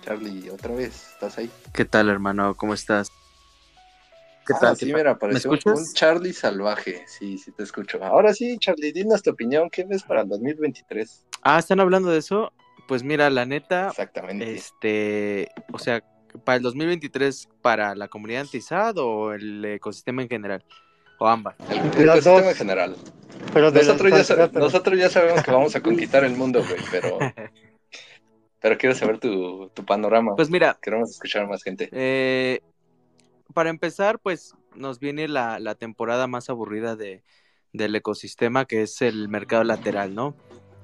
[0.05, 1.51] Charlie, otra vez, ¿estás ahí?
[1.73, 2.55] ¿Qué tal, hermano?
[2.57, 3.11] ¿Cómo estás?
[4.47, 4.77] ¿Qué Ah, tal?
[4.77, 5.79] sí, ¿Qué mira, apareció escuchas?
[5.79, 7.05] un Charlie salvaje.
[7.07, 8.03] Sí, sí te escucho.
[8.03, 9.69] Ahora sí, Charlie, dinos tu opinión.
[9.71, 11.27] ¿Qué ves para el 2023?
[11.43, 12.53] Ah, ¿están hablando de eso?
[12.89, 14.55] Pues mira, la neta, Exactamente.
[14.55, 16.03] este, o sea,
[16.45, 20.65] para el 2023, ¿para la comunidad anti-SAD o el ecosistema en general?
[21.19, 21.55] O ambas.
[21.69, 22.47] El, ecosistema dos.
[22.51, 22.97] en general.
[23.53, 23.81] Pero ya,
[24.53, 27.19] nosotros ya sabemos que vamos a conquistar el mundo, güey, pero,
[28.61, 30.35] pero quiero saber tu, tu panorama.
[30.37, 31.93] Pues mira, Queremos escuchar a más gente.
[31.93, 32.61] eh,
[33.55, 37.25] para empezar, pues nos viene la, la temporada más aburrida de,
[37.73, 40.37] del ecosistema, que es el mercado lateral, ¿no?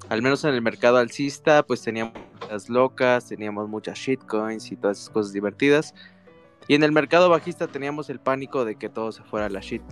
[0.08, 2.14] Al menos en el mercado alcista, pues teníamos
[2.50, 5.94] las locas, teníamos muchas shitcoins y todas esas cosas divertidas.
[6.68, 9.60] Y en el mercado bajista teníamos el pánico de que todo se fuera a la
[9.60, 9.82] shit.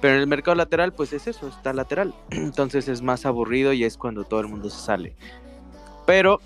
[0.00, 2.14] Pero en el mercado lateral, pues es eso, está lateral.
[2.30, 5.16] Entonces es más aburrido y es cuando todo el mundo se sale.
[6.06, 6.40] Pero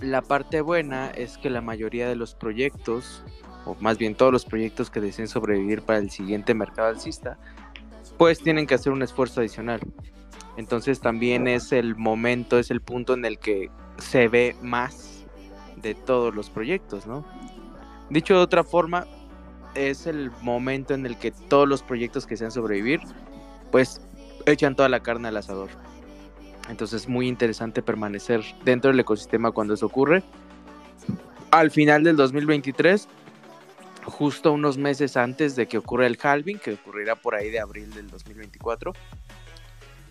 [0.00, 3.22] la parte buena es que la mayoría de los proyectos,
[3.66, 7.38] o más bien todos los proyectos que deseen sobrevivir para el siguiente mercado alcista,
[8.18, 9.80] pues tienen que hacer un esfuerzo adicional.
[10.56, 15.24] Entonces también es el momento, es el punto en el que se ve más
[15.76, 17.24] de todos los proyectos, ¿no?
[18.10, 19.06] Dicho de otra forma,
[19.74, 23.00] es el momento en el que todos los proyectos que sean sobrevivir,
[23.70, 24.02] pues
[24.46, 25.70] echan toda la carne al asador.
[26.70, 30.22] Entonces es muy interesante permanecer dentro del ecosistema cuando eso ocurre.
[31.50, 33.08] Al final del 2023,
[34.04, 37.92] justo unos meses antes de que ocurra el halving, que ocurrirá por ahí de abril
[37.92, 38.92] del 2024,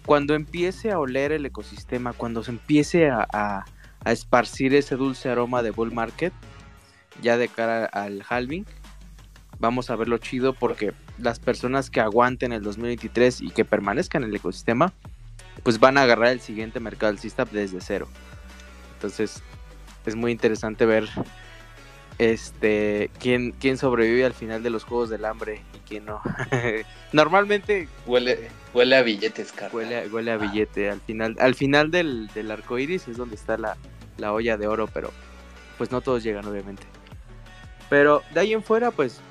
[0.06, 3.66] cuando empiece a oler el ecosistema, cuando se empiece a, a-
[4.06, 6.34] a esparcir ese dulce aroma de bull market,
[7.22, 8.66] ya de cara al halving,
[9.60, 14.30] vamos a verlo chido porque las personas que aguanten el 2023 y que permanezcan en
[14.30, 14.94] el ecosistema,
[15.64, 18.08] pues van a agarrar el siguiente mercado alcista desde cero.
[18.96, 19.42] Entonces,
[20.06, 21.08] es muy interesante ver
[22.18, 26.22] este quién, quién sobrevive al final de los juegos del hambre y quién no.
[27.14, 29.76] Normalmente Huele, huele a billetes, carnal.
[29.76, 30.90] huele, a- huele a billete.
[30.90, 33.78] Al final, al final del, del arco iris es donde está la,
[34.18, 35.12] la olla de oro, pero
[35.78, 36.84] pues no todos llegan, obviamente.
[37.90, 39.22] Pero de ahí en fuera, pues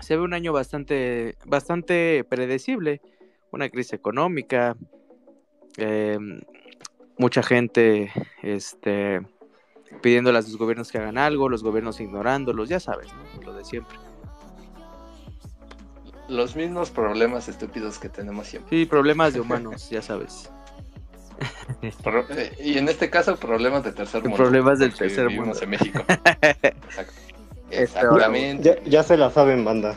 [0.00, 3.00] se ve un año bastante, bastante predecible.
[3.52, 4.74] Una crisis económica,
[5.76, 6.18] eh,
[7.18, 9.20] mucha gente este,
[10.02, 13.42] pidiendo a los gobiernos que hagan algo, los gobiernos ignorándolos, ya sabes, ¿no?
[13.42, 13.96] lo de siempre.
[16.28, 18.70] Los mismos problemas estúpidos que tenemos siempre.
[18.76, 20.50] Sí, problemas de humanos, ya sabes.
[22.02, 22.24] Pro-
[22.62, 24.36] y en este caso, problemas de tercer mundo.
[24.36, 25.58] Problemas del tercer mundo.
[25.60, 26.02] en México.
[26.08, 27.12] Exacto.
[27.70, 28.80] Este, Exactamente.
[28.84, 29.96] Ya, ya se la saben, banda.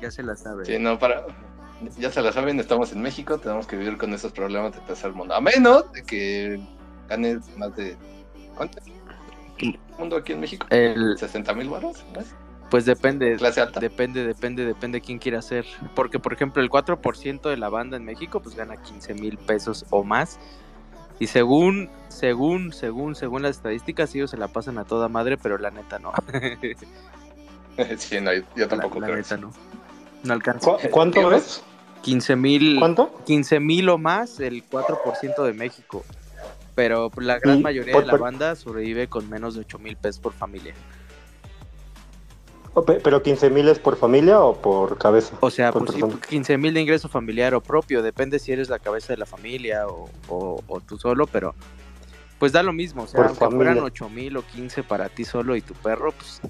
[0.00, 0.64] Ya se la sabe.
[0.64, 1.26] Sí, no, para.
[1.98, 5.12] Ya se la saben, estamos en México, tenemos que vivir con esos problemas de tercer
[5.12, 5.34] mundo.
[5.34, 6.60] A menos de que
[7.08, 7.96] ganes más de.
[8.56, 8.78] ¿Cuánto?
[9.98, 10.66] mundo aquí en México?
[10.70, 12.04] El, ¿60 mil baros?
[12.70, 13.80] pues depende, Clase alta.
[13.80, 15.64] depende, depende, depende quién quiera hacer.
[15.94, 19.86] Porque, por ejemplo, el 4% de la banda en México, pues gana 15 mil pesos
[19.90, 20.38] o más.
[21.18, 25.58] Y según, según, según, según las estadísticas, ellos se la pasan a toda madre, pero
[25.58, 26.12] la neta no.
[27.96, 29.16] sí, no, yo la, tampoco la creo.
[29.18, 29.50] neta no.
[30.24, 30.72] No alcanza.
[30.72, 31.62] ¿Cu- ¿Cuánto es?
[32.02, 32.76] 15 mil.
[32.78, 33.12] ¿Cuánto?
[33.26, 36.04] 15 mil o más, el 4% de México.
[36.74, 39.96] Pero la gran mayoría por- de la por- banda sobrevive con menos de 8 mil
[39.96, 40.74] pesos por familia.
[43.02, 45.34] ¿Pero 15 mil es por familia o por cabeza?
[45.40, 46.22] O sea, Por pues sí, persona.
[46.28, 49.88] 15 mil de ingreso familiar o propio, depende si eres la cabeza de la familia
[49.88, 51.56] o, o- o tú solo, pero
[52.38, 53.82] pues da lo mismo, o sea, Por aunque fueran familia.
[53.82, 56.40] 8 mil o 15 para ti solo y tu perro, pues,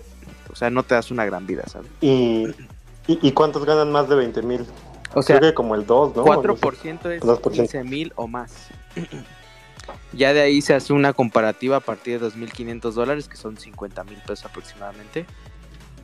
[0.53, 1.91] o sea, no te das una gran vida, ¿sabes?
[2.03, 2.49] ¿Y,
[3.09, 4.66] y, y cuántos ganan más de 20 mil?
[5.14, 6.23] O sea, Creo que como el 2, ¿no?
[6.23, 6.62] O algo así.
[6.62, 7.51] 4% es 2%.
[7.51, 8.68] 15 mil o más.
[10.12, 14.05] ya de ahí se hace una comparativa a partir de 2.500 dólares, que son 50
[14.05, 15.27] mil pesos aproximadamente.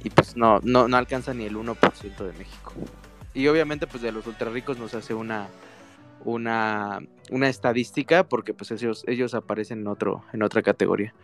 [0.02, 2.72] Y pues no, no, no alcanza ni el 1% de México.
[3.34, 5.48] Y obviamente pues de los ultra ricos nos hace una,
[6.24, 11.14] una, una estadística porque pues ellos, ellos aparecen en otro, en otra categoría.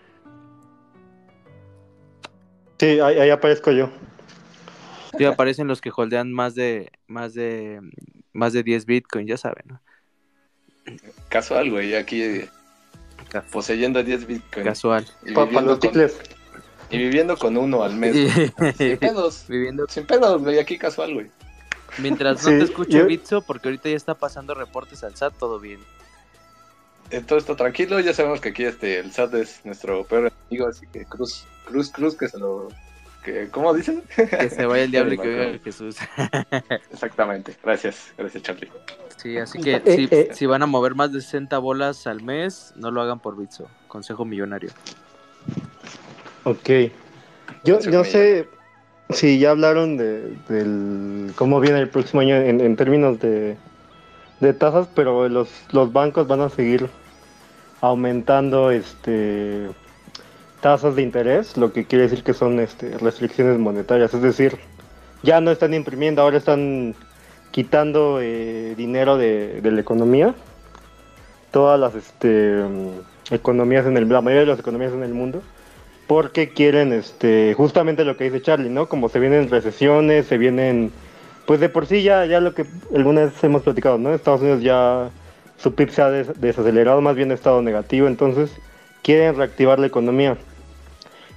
[2.79, 3.91] Sí, ahí, ahí aparezco yo.
[5.19, 7.81] Sí, aparecen los que holdean más de, más de,
[8.33, 9.81] más de 10 Bitcoin, ya saben, ¿no?
[11.29, 12.43] Casual, güey, aquí
[13.53, 14.69] poseyendo 10 bitcoins.
[14.69, 15.07] Casual.
[15.23, 16.19] Y viviendo, los con, chicles.
[16.91, 18.17] y viviendo con uno al mes.
[18.77, 19.45] Sin pedos.
[19.49, 21.31] Viviendo Sin pedos, güey, aquí casual, güey.
[21.99, 25.35] Mientras no Sí, te escuche yo- Bitso, porque ahorita ya está pasando reportes al SAT,
[25.39, 25.81] todo bien.
[27.11, 30.69] Eh, Todo esto tranquilo, ya sabemos que aquí este, el SAT es nuestro peor enemigo,
[30.69, 32.69] así que cruz, cruz, cruz, que se lo...
[33.25, 34.03] Que, ¿Cómo dicen?
[34.17, 35.65] Que se vaya el diablo y que acuerdo.
[35.65, 35.97] Jesús.
[36.93, 38.71] Exactamente, gracias, gracias Charlie.
[39.17, 40.29] Sí, así que Eh, si, eh.
[40.33, 43.69] si van a mover más de 60 bolas al mes, no lo hagan por Bitso.
[43.89, 44.71] Consejo millonario.
[46.45, 46.71] Ok.
[47.65, 48.49] Yo Consejo no sé
[49.11, 53.57] si ya hablaron de del cómo viene el próximo año en, en términos de,
[54.41, 56.89] de tasas, pero los, los bancos van a seguir
[57.83, 59.69] aumentando este
[60.61, 64.59] tasas de interés, lo que quiere decir que son este, restricciones monetarias, es decir,
[65.23, 66.95] ya no están imprimiendo, ahora están
[67.51, 70.35] quitando eh, dinero de, la economía.
[71.51, 75.43] Todas las este, mm, economías en el, la mayoría de las economías en el mundo
[76.11, 78.89] porque quieren este justamente lo que dice Charlie, ¿no?
[78.89, 80.91] Como se vienen recesiones, se vienen
[81.47, 84.13] pues de por sí ya ya lo que alguna vez hemos platicado, ¿no?
[84.13, 85.11] Estados Unidos ya
[85.57, 88.51] su PIB se ha des- desacelerado, más bien ha estado negativo, entonces
[89.05, 90.37] quieren reactivar la economía.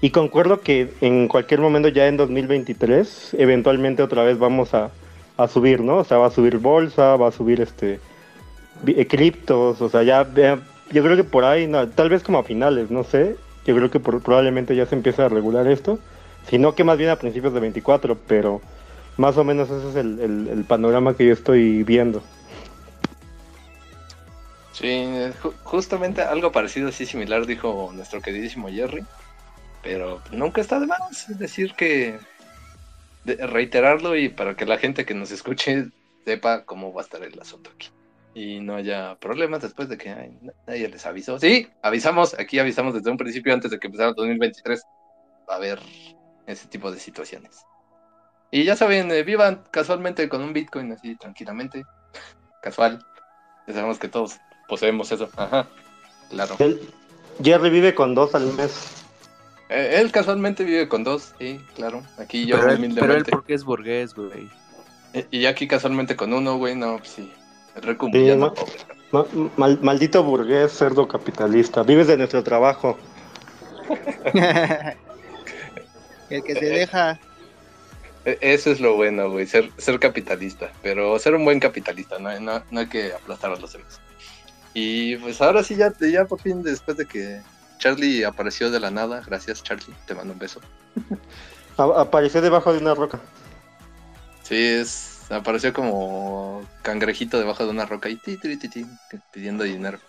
[0.04, 4.92] Y concuerdo que en cualquier momento ya en 2023 eventualmente otra vez vamos a,
[5.38, 5.96] a subir, ¿no?
[6.00, 8.02] O sea, va a subir bolsa, va a subir este
[8.86, 10.60] eh, criptos, o sea, ya vea-
[10.92, 13.90] yo creo que por ahí, no, tal vez como a finales, no sé, yo creo
[13.90, 16.00] que por- probablemente ya se empieza a regular esto,
[16.50, 18.60] sino que más bien a principios de 24, pero
[19.16, 22.22] más o menos ese es el, el- el panorama que yo estoy viendo.
[24.74, 24.88] Sí,
[25.42, 29.06] ju- justamente algo parecido, así similar, dijo nuestro queridísimo Jerry.
[29.84, 32.18] Pero nunca está de más decir que
[33.26, 35.90] de- reiterarlo y para que la gente que nos escuche
[36.26, 37.90] sepa cómo va a estar el asunto aquí.
[38.34, 41.38] Y no haya problemas después de que ay, na- nadie les avisó.
[41.40, 44.82] Sí, avisamos, aquí avisamos desde un principio antes de que empezara el 2023.
[45.48, 45.80] Va a haber
[46.48, 47.66] ese tipo de situaciones.
[48.52, 51.84] Y ya saben, eh, vivan casualmente con un Bitcoin así tranquilamente.
[52.62, 53.06] Casual.
[53.68, 55.30] Ya sabemos que todos poseemos eso.
[55.36, 55.68] Ajá.
[56.30, 56.56] Claro.
[57.44, 59.03] Jerry vive con dos al mes.
[59.76, 62.04] Eh, él casualmente vive con dos, sí, claro.
[62.20, 63.32] Aquí yo pero, él, pero él humildemente.
[63.32, 64.48] porque es burgués, güey.
[65.32, 67.32] Y- Y aquí casualmente con uno, güey, no, pues sí.
[68.14, 68.36] Sí.
[69.12, 69.26] Ma-
[69.58, 71.82] mal- maldito burgués, cerdo capitalista.
[71.84, 72.98] Vives de nuestro trabajo.
[76.30, 77.20] El que se deja.
[78.26, 80.72] E- Eso es lo bueno, güey, ser, ser capitalista.
[80.82, 84.00] Pero ser un buen capitalista, no, no, no hay que aplastar a los demás.
[84.74, 87.42] Y pues ahora sí, ya, ya por fin, después de que
[87.84, 90.62] Charlie apareció de la nada, gracias Charlie, te mando un beso.
[91.78, 93.20] Apareció debajo de una roca.
[94.42, 98.86] Sí, es, apareció como cangrejito debajo de una roca y ti, ti, ti, ti,
[99.34, 100.00] pidiendo dinero.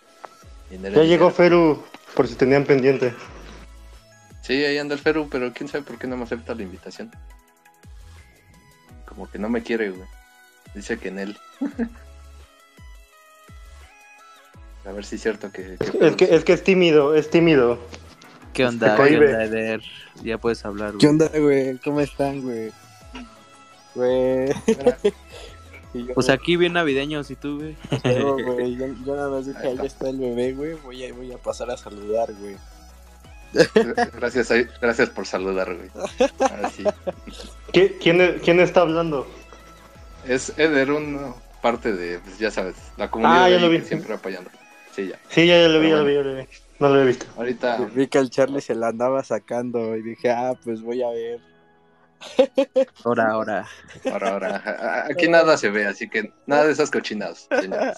[0.70, 1.32] Dinero, Ya llegó.
[1.32, 1.84] Feru,
[2.14, 3.12] por si tenían pendiente.
[4.42, 7.10] Sí, ahí anda el Feru, pero quién sabe por qué no me acepta la invitación.
[9.04, 10.08] Como que no me quiere, güey.
[10.76, 11.38] Dice que en él.
[14.86, 15.76] A ver si es cierto que...
[15.78, 17.78] que- Es que, es que es tímido, es tímido.
[18.52, 18.96] ¿Qué onda?
[18.96, 19.82] ¿Qué onda, Eder?
[20.22, 20.98] Ya puedes hablar, güey.
[21.00, 21.78] ¿Qué onda, güey?
[21.78, 22.70] ¿Cómo están, güey?
[23.94, 24.48] Güey.
[25.94, 27.76] Yo, Pues aquí bien navideños, ¿y tú, güey?
[28.18, 30.72] no, güey, yo, yo nada más dije, ahí está el bebé, güey.
[30.82, 32.56] Voy a, voy a pasar a saludar, güey.
[34.16, 35.88] Gracias, gracias por saludar, güey.
[36.40, 36.82] Ahora sí.
[37.72, 39.24] ¿Qui- ¿Quién, quién está hablando?
[40.26, 43.78] Es Eder, una parte de, pues, ya sabes, la comunidad Ah, ya ahí lo vi.
[43.78, 44.50] que siempre apoyando.
[44.94, 45.18] Sí, ya.
[45.28, 46.46] Sí, ya, ya lo vi, ya lo vi, ya lo vi.
[46.78, 47.26] No lo he visto.
[47.36, 47.78] Ahorita...
[47.94, 51.40] Vi que el Charlie se la andaba sacando y dije, ah, pues voy a ver.
[53.04, 53.66] Ahora, ahora.
[54.10, 55.06] Ahora, ahora.
[55.10, 57.96] Aquí nada se ve, así que nada de esas cochinadas, señores.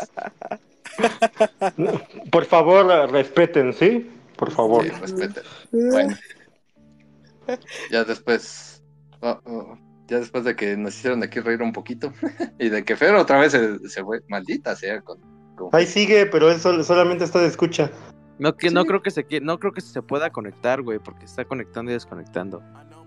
[2.33, 4.11] Por favor, respeten, ¿sí?
[4.37, 4.85] Por favor.
[4.85, 5.43] Sí, respeten.
[5.71, 6.17] Bueno.
[7.91, 8.83] Ya después.
[9.21, 9.79] oh, oh,
[10.09, 12.13] ya después de que nos hicieron aquí reír un poquito.
[12.59, 14.21] y de que Fer otra vez se, se fue.
[14.29, 15.36] Maldita sea con.
[15.73, 17.91] Ahí sigue, pero él sol- solamente está de escucha.
[18.39, 18.89] No, que, no Sí.
[18.89, 22.63] creo que se no creo que se pueda conectar, güey, porque está conectando y desconectando.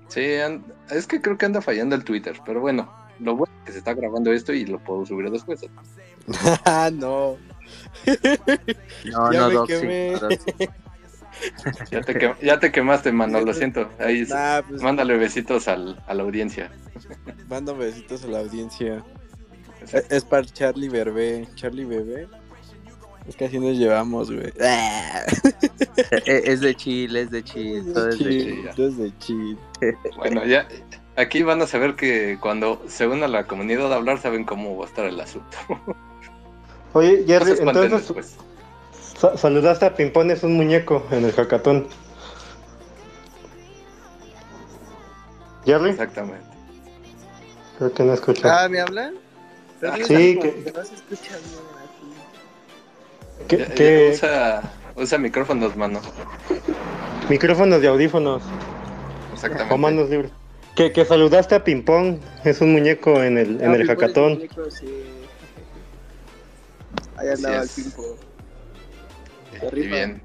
[0.08, 0.22] Sí,
[0.90, 2.36] es que creo que anda fallando el Twitter.
[2.46, 5.62] Pero bueno, lo bueno es que se está grabando esto y lo puedo subir después.
[6.66, 7.38] ah, no.
[9.06, 10.12] No, Ya no, me quemé.
[10.20, 10.38] Doxy.
[11.90, 13.90] Ya te, quem- ya te quemaste, mano, lo siento.
[13.98, 16.70] Ahí Nah, pues mándale besitos al, a la audiencia.
[17.48, 19.06] mando besitos a la audiencia.
[19.82, 21.48] Es, es para Charlie Bebé.
[21.56, 22.28] Charlie Bebé.
[23.30, 24.52] Es que así nos llevamos, güey.
[24.60, 25.22] Ah.
[26.26, 29.58] Eh, Es de Chile, es de Chile, todo es de Chill, es de chill.
[30.18, 30.68] Bueno, ya
[31.16, 34.86] aquí van a saber que cuando se una la comunidad a hablar saben cómo va
[34.86, 35.56] a estar el asunto.
[36.94, 38.36] Oye, No Jerry, entonces
[39.20, 41.88] sa- saludaste a Pimpón, es un muñeco en el hackathon.
[45.66, 46.42] Jerry, Exactamente.
[47.78, 48.50] creo que no escuchó.
[48.50, 49.14] Ah, ¿me hablan?
[50.08, 51.56] Sí, Como que- no se escucha aquí.
[53.48, 56.02] ¿Qué, Ya- ya qué- usa, usa micrófonos, mano.
[57.30, 58.44] micrófonos y audífonos
[59.34, 59.74] Exactamente.
[59.74, 60.32] o manos libres?
[60.76, 64.34] Que, que saludaste a Pimpón, es un muñeco en el, en Ah, el Pimpón hackathon.
[64.34, 65.04] muñeco, sí.
[67.18, 68.02] Ahí andaba el rifa.
[69.74, 70.22] bien.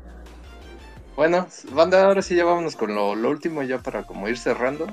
[1.17, 4.87] Bueno, banda, ahora sí ya vámonos con lo, lo último ya para como ir cerrando.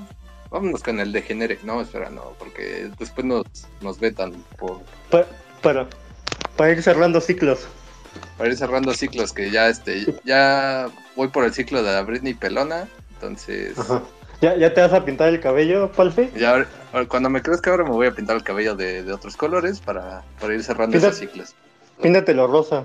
[0.50, 1.58] Vámonos con el degenere.
[1.64, 3.44] No, espera, no, porque después nos,
[3.80, 5.26] nos vetan por, Pa-
[5.62, 5.88] para,
[6.56, 7.66] para ir cerrando ciclos.
[8.36, 12.34] Para ir cerrando ciclos que ya este ya voy por el ciclo de la Britney
[12.34, 12.88] Pelona.
[13.14, 14.02] Entonces, Ajá.
[14.40, 16.30] ¿Ya, ¿Ya te vas a pintar el cabello, Palfe?
[16.36, 16.66] ya
[17.08, 20.24] cuando me crezca ahora me voy a pintar el cabello de, de otros colores para,
[20.40, 21.54] para ir cerrando esos ciclos.
[22.02, 22.84] Píntatelo rosa.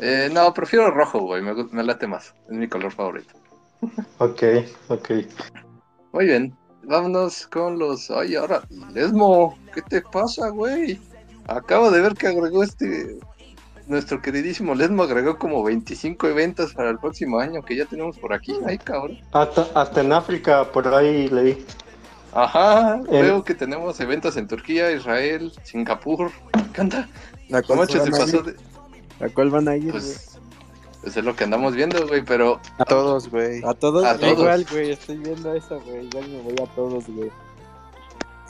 [0.00, 2.32] Eh, no, prefiero rojo, güey, me, me late más.
[2.48, 3.34] Es mi color favorito.
[4.18, 4.42] Ok,
[4.88, 5.10] ok.
[6.12, 8.10] Muy bien, vámonos con los.
[8.10, 11.00] Ay, ahora, Lesmo, ¿qué te pasa, güey?
[11.48, 13.18] Acabo de ver que agregó este.
[13.90, 18.32] Nuestro queridísimo Lesmo agregó como 25 eventos para el próximo año que ya tenemos por
[18.32, 18.54] aquí.
[18.64, 19.18] Ay, cabrón.
[19.32, 21.66] Hasta, hasta en África, por ahí leí.
[22.32, 26.30] Ajá, El- veo que tenemos eventos en Turquía, Israel, Singapur.
[26.72, 27.00] ¿Qué onda?
[27.00, 28.44] ¿A No cuál, manches, se van a pasó ir?
[28.44, 29.26] de.
[29.26, 29.90] ¿A cuál van a ir?
[29.90, 30.38] Pues.
[31.02, 32.60] Pues es lo que andamos viendo, güey, pero.
[32.78, 33.60] A todos, güey.
[33.64, 34.38] A todos, A todos.
[34.38, 36.06] igual, güey, estoy viendo eso, güey.
[36.06, 37.30] Igual me voy a todos, güey.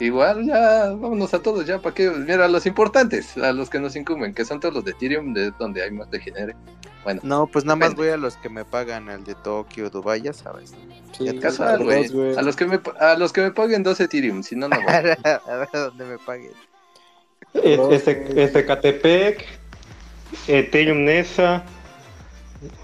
[0.01, 2.09] Igual ya, vámonos a todos ya, ¿para qué?
[2.09, 5.31] Mira, a los importantes, a los que nos incumben, que son todos los de Ethereum,
[5.31, 6.55] de donde hay más degenere.
[7.03, 10.23] Bueno, No, pues nada más voy a los que me pagan, al de Tokio, Dubai,
[10.23, 10.73] ya sabes.
[11.11, 12.35] Sí, Ya güey.
[12.35, 14.85] A los que me a los que me paguen dos Ethereum, si no no voy.
[15.23, 16.51] a ver dónde me paguen.
[17.53, 19.45] Este, este Catepec,
[20.47, 21.63] Ethereum Nesa,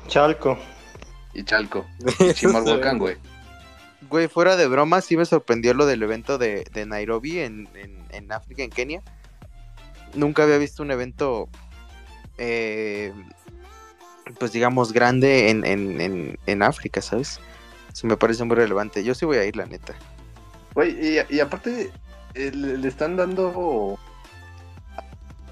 [0.08, 0.56] Chalco.
[1.34, 1.84] y Chalco,
[2.20, 3.18] y Chimalhuacán, güey.
[4.10, 7.68] Güey, fuera de broma, sí me sorprendió lo del evento de, de Nairobi en,
[8.12, 9.02] en, África, en Kenia.
[10.14, 11.50] Nunca había visto un evento,
[12.38, 13.12] eh,
[14.40, 17.40] pues digamos, grande en, en, en, África, ¿sabes?
[17.92, 19.04] Eso me parece muy relevante.
[19.04, 19.94] Yo sí voy a ir, la neta.
[20.74, 21.92] Güey, y, y aparte
[22.34, 24.00] le, le están dando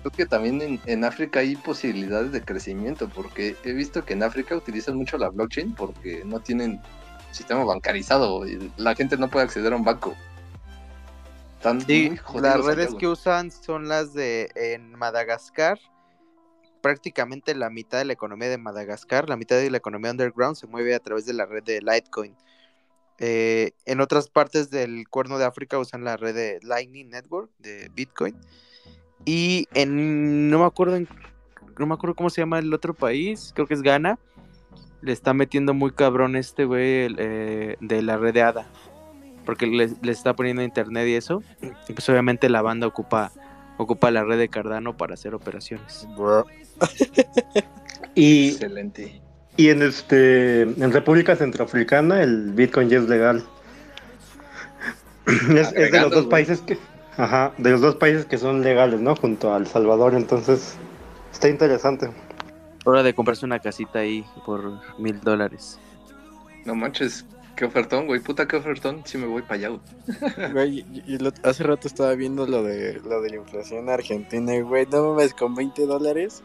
[0.05, 4.21] creo que también en, en África hay posibilidades de crecimiento, porque he visto que en
[4.21, 6.79] África utilizan mucho la blockchain porque no tienen
[7.35, 8.43] sistema bancarizado
[8.77, 10.15] la gente no puede acceder a un banco.
[11.57, 15.79] Están Sí, las redes que usan son las de en Madagascar.
[16.81, 20.67] Prácticamente la mitad de la economía de Madagascar, la mitad de la economía underground se
[20.67, 22.35] mueve a través de la red de Litecoin.
[23.17, 27.89] Eh, en otras partes del cuerno de África usan la red de Lightning Network de
[27.95, 28.35] Bitcoin.
[29.23, 31.07] Y en no me acuerdo en-
[31.79, 34.19] no me acuerdo cómo se llama el otro país, creo que es Ghana.
[35.05, 38.65] Le está metiendo muy cabrón este güey eh, de la red de ADA.
[39.45, 41.43] Porque les, les está poniendo internet y eso.
[41.87, 43.31] Y pues obviamente la banda ocupa,
[43.77, 46.07] ocupa la red de Cardano para hacer operaciones.
[48.13, 49.21] Y, Excelente.
[49.57, 53.43] y en este en República Centroafricana el Bitcoin ya es legal.
[55.49, 56.77] Es, es de los dos países que
[57.17, 59.15] ajá, de los dos países que son legales, ¿no?
[59.15, 60.75] Junto a El Salvador, entonces
[61.31, 62.09] está interesante.
[62.85, 65.79] Hora de comprarse una casita ahí por mil dólares.
[66.65, 67.25] No manches,
[67.55, 69.69] qué ofertón, güey, puta qué ofertón, si me voy para allá.
[69.69, 70.51] güey.
[70.53, 74.55] Güey, y, y lo- hace rato estaba viendo lo de lo de la inflación argentina,
[74.55, 76.43] y, güey, no mames, con 20 dólares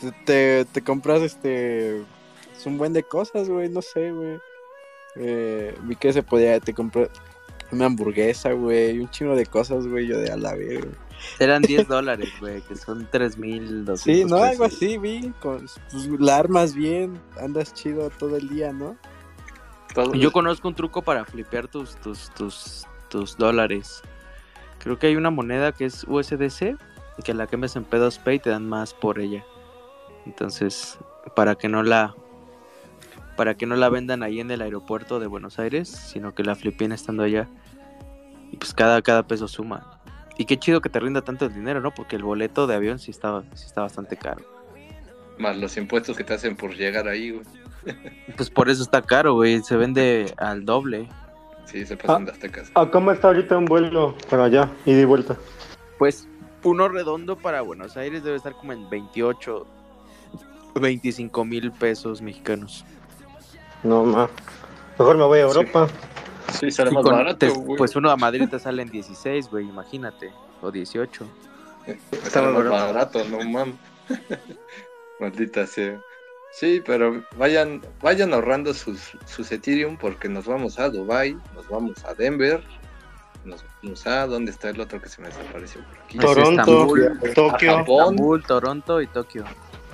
[0.00, 4.38] te, te, te compras este es un buen de cosas, güey, no sé, güey.
[5.16, 7.08] Eh, vi que se podía, te compras
[7.70, 10.90] una hamburguesa, güey, un chingo de cosas, güey, yo de a la verga.
[11.38, 15.66] Eran 10 dólares, güey, que son tres mil doscientos Sí, no, algo así, vi, con,
[15.90, 18.96] pues, la armas bien, andas chido todo el día, ¿no?
[19.94, 24.02] Todo- Yo conozco un truco para flipear tus, tus, tus, tus dólares.
[24.78, 26.76] Creo que hay una moneda que es USDC,
[27.24, 29.44] que la quemes en P2P y te dan más por ella.
[30.26, 30.98] Entonces,
[31.36, 32.14] para que no la
[33.36, 36.54] para que no la vendan ahí en el aeropuerto de Buenos Aires, sino que la
[36.54, 37.48] flipien estando allá.
[38.52, 40.00] Y pues cada, cada peso suma.
[40.36, 41.92] Y qué chido que te rinda tanto el dinero, ¿no?
[41.92, 44.42] Porque el boleto de avión sí está, sí está bastante caro.
[45.38, 47.44] Más los impuestos que te hacen por llegar ahí, güey.
[48.36, 49.62] Pues por eso está caro, güey.
[49.62, 51.08] Se vende al doble.
[51.66, 52.24] Sí, se pasan Ah.
[52.26, 52.70] de aztecas.
[52.74, 55.36] ¿A cómo está ahorita un vuelo para allá, ida y vuelta?
[55.98, 56.28] Pues
[56.62, 59.66] uno redondo para Buenos Aires debe estar como en 28,
[60.74, 62.84] 25 mil pesos mexicanos.
[63.82, 64.28] No, ma.
[64.98, 65.42] Mejor me voy a.
[65.42, 65.88] Europa.
[65.88, 65.94] Sí,
[66.70, 69.68] sale Y más con- barato, te- pues uno a Madrid te sale en 16, güey,
[69.68, 70.32] imagínate.
[70.62, 71.26] O 18.
[72.30, 72.70] Sale más barato.
[72.92, 73.74] barato, no mames.
[75.20, 76.00] Maldita sea.
[76.52, 82.04] Sí, pero vayan, vayan ahorrando sus, sus Ethereum porque nos vamos a Dubai, nos vamos
[82.04, 82.62] a Denver,
[83.44, 86.18] nos vamos a ¿dónde está el otro que se me desapareció por aquí?
[86.18, 87.20] Tor- Toronto, Estambul.
[87.34, 87.76] Tokio.
[87.76, 89.44] Japón, Estambul, Toronto y Tokio.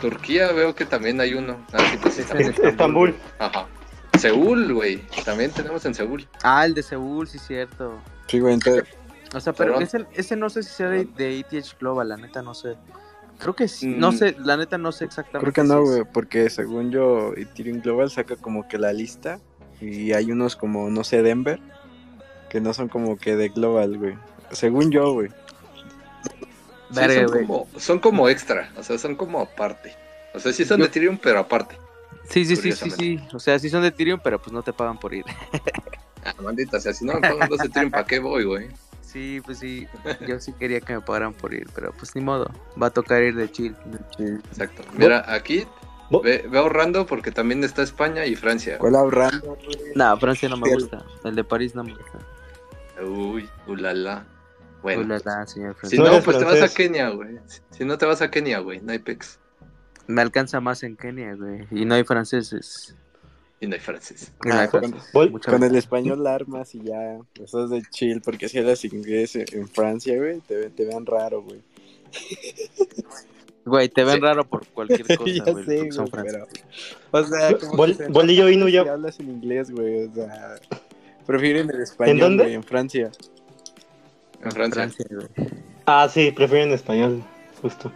[0.02, 1.56] Turquía veo que también hay uno.
[1.72, 2.22] Ah, sí, pues sí.
[2.62, 3.14] Estambul.
[3.38, 3.66] Ajá.
[4.20, 4.98] Seúl, güey.
[5.24, 6.28] También tenemos en Seúl.
[6.42, 7.98] Ah, el de Seúl, sí, cierto.
[8.26, 8.84] Sí, güey, entonces,
[9.34, 12.42] O sea, pero ese, ese no sé si sea de, de ETH Global, la neta
[12.42, 12.76] no sé.
[13.38, 13.98] Creo que sí, Mm.
[13.98, 15.50] no sé, la neta no sé exactamente.
[15.52, 19.40] creo que no, güey, porque según yo, Ethereum Global saca como que la lista
[19.80, 21.58] y hay unos como, no sé, Denver,
[22.50, 24.14] que no son como que de Global, güey.
[24.50, 25.28] Según yo, güey.
[26.92, 29.94] Sí, son, como, son como extra, o sea, son como aparte.
[30.34, 31.76] O sea, sí son Yo- de Ethereum, pero aparte.
[32.30, 33.20] Sí, sí, sí, sí, sí.
[33.32, 35.24] O sea, sí son de Ethereum, pero pues no te pagan por ir.
[36.22, 38.68] Ah, maldita sea, si no me pagan dos Ethereum, ¿para qué voy, güey?
[39.00, 39.88] Sí, pues sí.
[40.28, 42.50] Yo sí quería que me pagaran por ir, pero pues ni modo.
[42.80, 43.74] Va a tocar ir de chill.
[44.18, 44.82] Exacto.
[44.98, 45.66] Mira, aquí
[46.22, 48.76] ve, ve ahorrando porque también está España y Francia.
[48.76, 49.56] ¿Cuál ahorrando?
[49.94, 51.04] No, Francia no me gusta.
[51.24, 52.18] El de París no me gusta.
[53.02, 54.26] Uy, ulala.
[54.82, 55.98] Bueno, Ulala, señor si Francia.
[56.04, 56.74] No no, pues te vas a.
[56.74, 57.38] Kenia, güey.
[57.70, 59.38] Si no te vas a Kenia, güey, no hay pex.
[60.10, 61.66] Me alcanza más en Kenia, güey.
[61.70, 62.94] Y no hay franceses.
[63.60, 63.80] Y no hay
[64.50, 65.12] hay Ah, con- franceses.
[65.14, 69.36] Vol- Mucha Con el español armas y ya, estás de chill, porque si hablas inglés
[69.36, 71.60] en Francia, güey, te, te vean raro, güey.
[73.64, 74.20] Güey, te ven Sí.
[74.20, 75.64] raro por cualquier cosa, ya güey.
[75.64, 76.46] sé, son güey, pero...
[76.46, 76.96] franceses.
[77.10, 80.56] O sea, Bol- se Bolillo si ya- hablas en inglés, güey, o sea...
[81.26, 82.42] Prefieren el español, dónde?
[82.44, 83.10] güey, en Francia.
[84.42, 85.06] En Francia.
[85.10, 85.28] güey.
[85.86, 87.22] Ah, sí, prefieren español,
[87.60, 87.92] justo.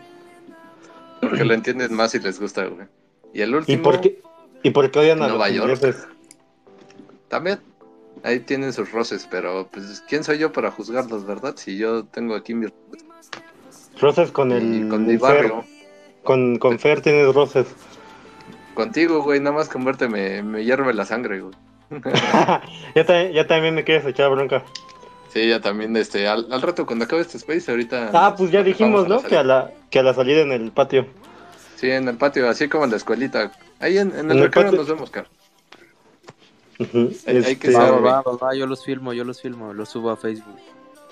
[1.29, 2.87] Porque lo entienden más y les gusta, güey.
[3.33, 4.21] Y el ¿Y último, por qué,
[4.63, 5.71] y por qué odian a Nueva los York.
[5.75, 6.07] ingleses?
[7.29, 7.61] también.
[8.23, 11.55] Ahí tienen sus roces, pero pues, ¿quién soy yo para juzgarlos, verdad?
[11.57, 12.69] Si yo tengo aquí mi...
[14.01, 15.21] Roces con el y con mi Fer.
[15.21, 15.65] barrio.
[16.23, 17.67] Con, con Fer tienes roces.
[18.75, 21.55] Contigo, güey, nada más con verte me, hierve la sangre, güey.
[23.35, 24.65] ya también me quieres echar bronca.
[25.35, 28.11] Sí, ya también, este, al, al rato cuando acabe este space, ahorita...
[28.15, 29.21] Ah, pues ya dijimos, ¿no?
[29.21, 31.07] Que a la, que a la salida en el patio.
[31.75, 33.51] Sí, en el patio, así como en la escuelita.
[33.81, 35.27] Ahí en, en el En el recreo nos vemos, Car.
[36.79, 37.11] Ujú.
[37.27, 37.95] Hay- hay que Este, saber.
[38.05, 40.57] Va, va, va, va, yo los filmo, yo los filmo, los subo a Facebook.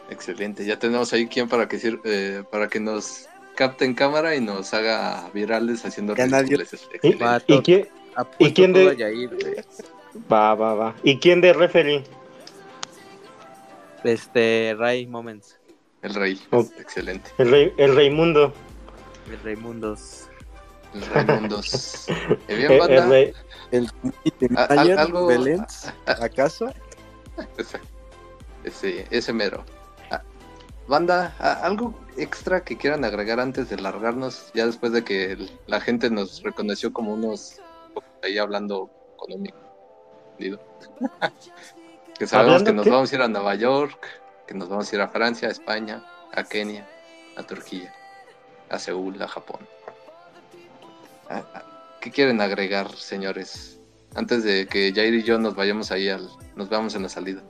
[0.09, 4.37] Excelente, ya tenemos ahí quien para que sir- eh, para que nos capte en cámara
[4.37, 6.57] y nos haga virales haciendo Ya nadie-.
[6.59, 7.25] ¿Y, Excelente.
[7.25, 9.31] Va, y quién, Apuesto quién de- Yair,
[10.31, 10.95] va, va, va.
[11.03, 12.05] ¿Y quién de referee?
[14.05, 15.59] Este, Ray Moments.
[16.03, 16.67] El rey, Ok.
[16.79, 17.31] excelente.
[17.39, 18.53] El, rey, el Raimundo.
[19.31, 20.29] El Raimundos.
[20.95, 22.07] El Raimundos.
[22.19, 23.07] Eh, El, bien, el banda.
[23.07, 23.33] rey-
[23.71, 23.87] El
[24.57, 25.65] A- manager, algo- Belén,
[26.07, 26.73] ¿acaso?
[28.65, 29.65] Ese, ese mero.
[30.11, 30.23] Ah,
[30.89, 35.51] Banda, ah, algo extra que quieran agregar antes de largarnos, ya después de que el-
[35.67, 37.61] la gente nos reconoció como unos
[38.23, 39.57] ahí hablando económico.
[42.23, 42.91] Que sabemos ¿Hablando que nos qué?
[42.91, 43.99] vamos a ir a Nueva York,
[44.47, 46.89] que nos vamos a ir a Francia, a España, a Kenia,
[47.35, 47.93] a Turquía,
[48.71, 49.59] a Seúl, a Japón.
[51.29, 51.63] Ah, ah,
[52.01, 53.81] ¿Qué quieren agregar, señores?
[54.15, 57.43] Antes de que Jair y yo nos vayamos ahí al, nos vamos en la salida.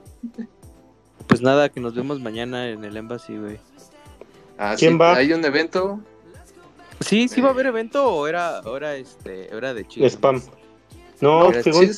[1.27, 3.59] Pues nada, que nos vemos mañana en el Embassy, güey.
[4.57, 5.13] Ah, ¿Quién sí, va?
[5.13, 5.99] Hay un evento.
[6.99, 10.09] Sí, sí va a haber evento o era, era este, era de chill.
[10.09, 10.41] Spam.
[11.21, 11.93] No, según,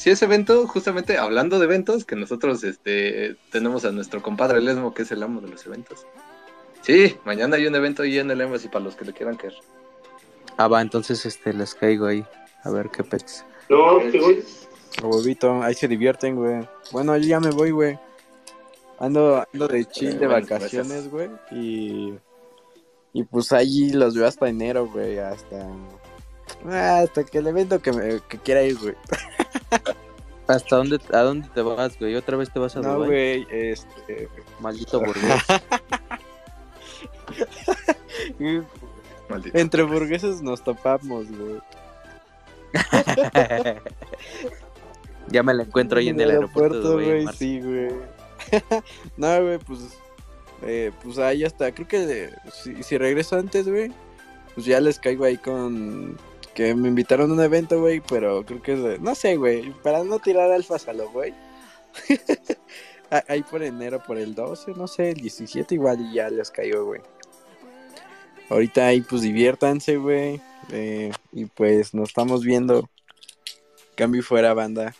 [0.00, 4.22] Sí es, sí es evento, justamente hablando de eventos, que nosotros este, tenemos a nuestro
[4.22, 6.06] compadre Lesmo, que es el amo de los eventos.
[6.80, 9.54] Sí, mañana hay un evento ahí en el Embassy para los que le quieran caer.
[10.56, 12.24] Ah, va, entonces este les caigo ahí.
[12.64, 13.44] A ver qué pez.
[13.68, 14.42] no, según,
[15.02, 16.66] A huevito, ahí se divierten, güey.
[16.92, 17.98] Bueno, yo ya me voy, güey.
[18.98, 21.30] Ando, ando de chill de Bueno, vacaciones, güey.
[21.50, 22.14] Y,
[23.12, 25.18] y pues allí los veo hasta enero, güey.
[25.18, 25.66] Hasta,
[26.66, 28.94] ah, hasta que el evento que, me, que quiera ir, güey.
[30.46, 32.16] ¿Hasta dónde, a dónde te vas, güey?
[32.16, 33.08] ¿Otra vez te vas a No, Dubái?
[33.08, 34.28] güey, este...
[34.60, 35.42] Maldito burgués.
[39.28, 39.58] Maldito.
[39.58, 41.60] Entre burgueses nos topamos, güey.
[45.28, 47.36] ya me la encuentro ahí en el aeropuerto, Dubái en güey.
[47.36, 47.90] Sí, güey.
[49.16, 49.80] no, güey, pues.
[50.62, 51.72] Eh, pues ahí hasta.
[51.72, 53.92] Creo que de- si, si regreso antes, güey.
[54.54, 56.16] Pues ya les caigo ahí con.
[56.54, 58.00] Que me invitaron a un evento, güey.
[58.00, 58.98] Pero creo que es de.
[58.98, 59.70] No sé, güey.
[59.82, 61.34] Para no tirar alfas a lo, güey.
[63.12, 66.48] Ah, ahí por enero, por el 12, no sé, el 17 igual y ya les
[66.52, 67.00] caigo, güey.
[68.48, 70.40] ahorita ahí pues diviértanse, güey.
[70.70, 72.88] eh, y pues nos estamos viendo.
[73.96, 74.94] Cambio fuera, banda.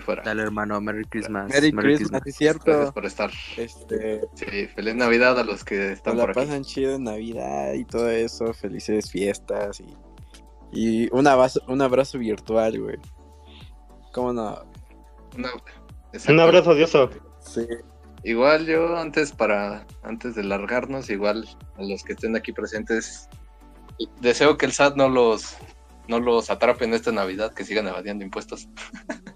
[0.00, 0.22] Fuera.
[0.24, 1.48] Dale, hermano, Merry Christmas.
[1.52, 2.64] Merry Christmas, es cierto.
[2.64, 3.30] Gracias por estar.
[3.56, 6.40] Este, Sí, feliz Navidad a los que están la por aquí.
[6.40, 8.52] pasan chido en Navidad y todo eso.
[8.54, 9.94] Felices fiestas y,
[10.72, 12.96] y un, abrazo, un abrazo virtual, güey.
[14.12, 14.64] ¿Cómo no?
[15.36, 15.50] Una-
[16.28, 17.10] Un abrazo odioso.
[17.40, 17.66] Sí.
[18.24, 21.46] Igual yo antes para antes de largarnos, igual
[21.76, 23.28] a los que estén aquí presentes,
[24.20, 25.56] deseo que el SAT no los
[26.08, 28.68] no los atrape en esta Navidad, que sigan evadiendo impuestos.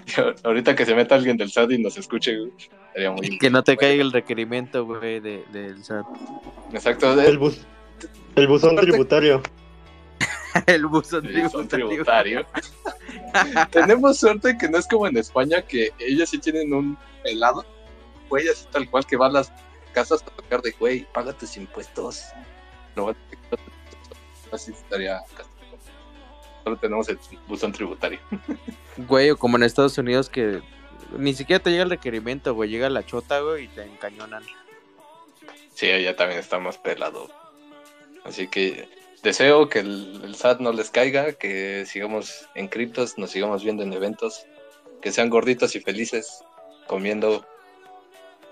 [0.44, 2.52] Ahorita que se meta alguien del SAT y nos escuche, güey,
[2.92, 6.06] sería muy Que no te caiga el requerimiento, güey, de, del SAT.
[6.72, 7.20] exacto.
[7.20, 7.60] El, bus,
[8.36, 9.42] el buzón tributario.
[10.66, 11.88] el buzón tributario.
[11.88, 12.46] tributario.
[13.70, 17.64] Tenemos suerte que no es como en España, que ellos sí tienen un pelado,
[18.28, 19.52] güey, así tal cual que va a las
[19.92, 22.24] casas a tocar de, güey, paga tus impuestos.
[22.96, 23.14] No,
[24.52, 25.20] así estaría.
[26.64, 28.20] Solo tenemos el buzón tributario.
[29.08, 30.60] Güey, o como en Estados Unidos que
[31.16, 32.68] ni siquiera te llega el requerimiento, güey.
[32.68, 34.44] Llega la chota, güey, y te encañonan.
[35.74, 37.30] Sí, allá también está más pelado.
[38.24, 38.88] Así que
[39.22, 43.82] deseo que el, el SAT no les caiga, que sigamos en criptos, nos sigamos viendo
[43.82, 44.46] en eventos,
[45.00, 46.44] que sean gorditos y felices,
[46.86, 47.46] comiendo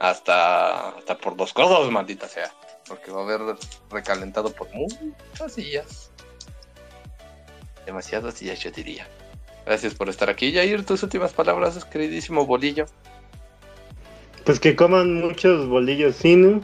[0.01, 2.53] hasta, hasta por los codos, maldita sea.
[2.89, 3.57] Porque va a haber
[3.91, 6.10] recalentado por muchas sillas.
[7.87, 9.07] Demasiadas sillas, yo diría.
[9.67, 10.53] Gracias por estar aquí.
[10.53, 12.87] Yair, tus últimas palabras, queridísimo bolillo.
[14.45, 16.63] Pues que coman muchos bolillos sinu,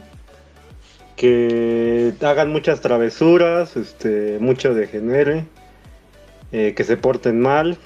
[1.15, 5.45] que hagan muchas travesuras, este, mucho degenere,
[6.51, 7.77] eh, que se porten mal,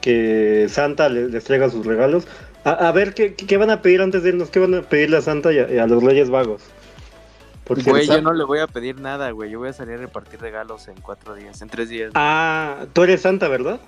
[0.00, 2.26] que Santa le- les traiga sus regalos.
[2.64, 4.50] A, a ver, ¿qué, qué van a pedir antes de irnos?
[4.50, 6.62] ¿Qué van a pedirle a Santa y a, y a los Reyes Vagos?
[7.68, 9.50] Porque Güey, yo no le voy a pedir nada, güey.
[9.50, 12.10] Yo voy a salir a repartir regalos en cuatro días, en tres días.
[12.14, 13.78] Ah, tú eres Santa, ¿verdad?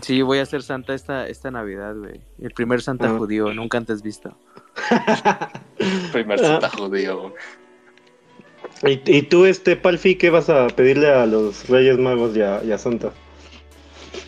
[0.00, 2.20] Sí, voy a ser Santa esta, esta Navidad, güey.
[2.40, 3.18] El primer Santa Ah.
[3.18, 4.34] judío, nunca antes visto.
[6.12, 6.46] Primer Ah.
[6.46, 7.34] Santa judío.
[8.84, 12.62] ¿Y, y tú, este Palfi, qué vas a pedirle a los Reyes Magos y a,
[12.64, 13.10] y a Santa?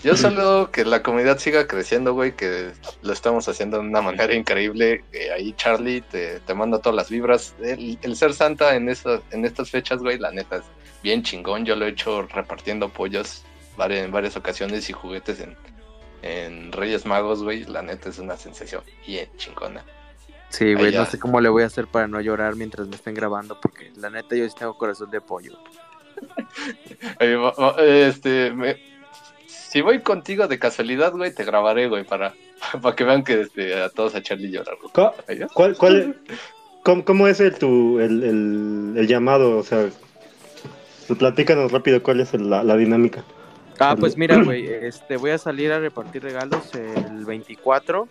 [0.02, 2.72] Yo solo que la comunidad siga creciendo, güey, que
[3.02, 5.04] lo estamos haciendo de una manera increíble.
[5.12, 7.54] Eh, ahí, Charlie, te, te mando todas las vibras.
[7.62, 10.62] El, el ser santa en estas, en estas fechas, güey, la neta es
[11.02, 11.66] bien chingón.
[11.66, 13.44] Yo lo he hecho repartiendo pollos
[13.78, 15.54] en varias ocasiones y juguetes en,
[16.22, 17.64] en Reyes Magos, güey.
[17.64, 19.84] La neta es una sensación bien chingona.
[20.48, 23.14] Sí, güey, no sé cómo le voy a hacer para no llorar mientras me estén
[23.14, 25.58] grabando, porque la neta yo sí tengo corazón de pollo.
[27.78, 28.89] Este, me-
[29.70, 32.34] si voy contigo de casualidad, güey, te grabaré, güey, para,
[32.82, 34.76] para que vean que este, a todos a Charlie llorar.
[34.80, 34.92] güey.
[34.92, 35.40] ¿Cu- ¿Ahí?
[35.54, 36.16] ¿Cuál, cuál,
[36.82, 39.56] cómo, cómo es el, tu, el, el, el llamado?
[39.58, 39.88] O sea,
[41.18, 43.24] platícanos rápido cuál es el- la, la dinámica.
[43.78, 48.06] Ah, pues mira, güey, este, voy a salir a repartir regalos el 24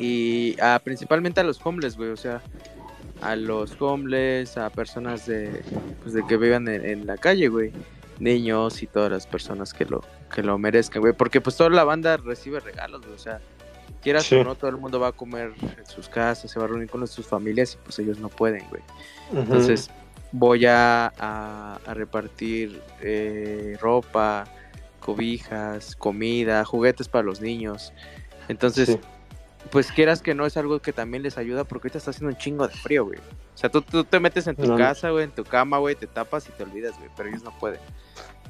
[0.00, 2.42] y a, principalmente a los homeless, güey, o sea,
[3.20, 5.62] a los homeless, a personas de,
[6.02, 7.70] pues, de que vivan en, en la calle, güey,
[8.18, 10.02] niños y todas las personas que lo,
[10.34, 13.40] que lo merezcan, güey, porque pues toda la banda recibe regalos, güey, o sea,
[14.02, 14.34] quieras Sí.
[14.36, 16.88] o no, todo el mundo va a comer en sus casas, se va a reunir
[16.90, 18.82] con sus familias y pues ellos no pueden, güey.
[19.32, 19.90] Entonces
[20.32, 24.44] voy a, a- a repartir eh, ropa,
[25.00, 27.92] cobijas, comida, juguetes para los niños.
[28.48, 29.00] Entonces, Sí.
[29.70, 32.38] pues quieras que no es algo que también les ayuda porque ahorita está haciendo un
[32.38, 33.18] chingo de frío, güey.
[33.18, 34.76] O sea, tú, tú te metes en tu No.
[34.76, 37.56] casa, güey, en tu cama, güey, te tapas y te olvidas, güey, pero ellos no
[37.58, 37.80] pueden.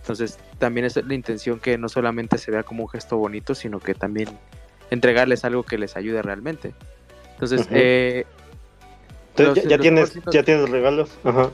[0.03, 3.79] Entonces, también es la intención que no solamente se vea como un gesto bonito, sino
[3.81, 4.29] que también
[4.91, 6.75] entregarles algo que les ayude realmente.
[7.35, 8.27] Entonces, eh,
[9.31, 11.11] Entonces, los- ya, tienes, ya tienes regalos.
[11.25, 11.51] Ajá.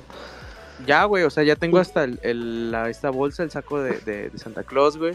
[0.86, 3.99] Ya, güey, o sea, ya tengo hasta el, el- la, esta bolsa, el saco de,
[4.01, 5.14] de- de Santa Claus, güey.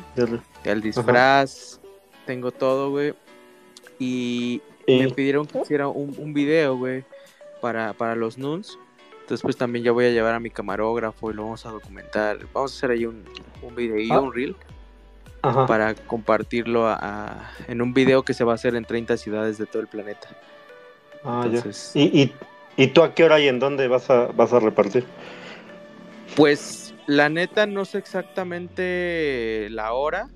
[0.64, 1.80] El disfraz,
[2.26, 3.14] tengo todo, güey.
[4.00, 7.04] Y me pidieron que hiciera un, un video, güey,
[7.62, 8.78] para, para los nuns.
[9.24, 12.38] Entonces, pues también ya voy a llevar a mi camarógrafo y lo vamos a documentar.
[12.54, 13.24] Vamos a hacer ahí un,
[13.62, 14.20] un videillo, Ah.
[14.22, 14.56] un reel,
[15.42, 15.66] ajá.
[15.66, 19.58] para compartirlo a- a- en un video que se va a hacer en 30 ciudades
[19.58, 20.28] de todo el planeta.
[21.24, 21.58] Ah, ya.
[21.58, 22.34] Entonces, ¿Y, y,
[22.76, 25.06] ¿Y tú a qué hora y en dónde vas a, vas a repartir?
[26.36, 30.28] Pues la neta no sé exactamente la hora,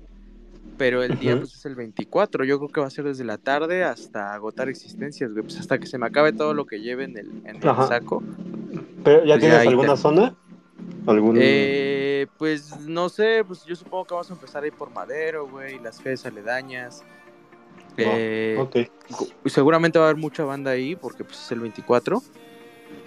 [0.76, 2.44] pero el día pues es el 24.
[2.44, 5.42] Yo creo que va a ser desde la tarde hasta agotar existencias, güey.
[5.42, 8.22] Pues hasta que se me acabe todo lo que lleve en el, en el saco.
[9.04, 10.34] ¿Pero ¿Ya Pues tienes alguna te- zona?
[11.06, 11.36] ¿Algún...
[11.40, 15.78] Eh, pues no sé, pues yo supongo que vamos a empezar ahí por Madero, güey,
[15.78, 17.02] las calles aledañas.
[17.96, 18.76] Eh, Ok.
[19.10, 22.22] gu- seguramente va a haber mucha banda ahí porque pues es el 24.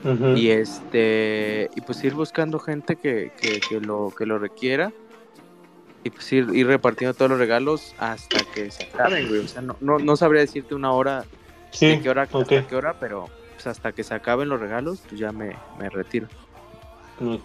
[0.04, 0.36] Ujú.
[0.36, 4.92] y este y pues ir buscando gente que, que, que lo que lo requiera
[6.04, 9.42] y pues ir, ir repartiendo todos los regalos hasta que se acaben, güey.
[9.42, 11.24] O sea, no, no, no sabría decirte una hora
[11.72, 13.30] Sí, de qué hora ok, hasta qué hora, pero
[13.62, 16.28] pues hasta que se acaben los regalos, pues ya me, me retiro.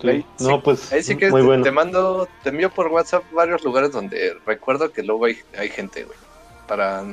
[0.01, 1.63] sí- No, pues Ahí sí que muy te, bueno.
[1.63, 6.05] te mando, te envío por WhatsApp varios lugares donde recuerdo que luego hay, hay gente,
[6.05, 6.17] güey.
[6.67, 7.05] Para,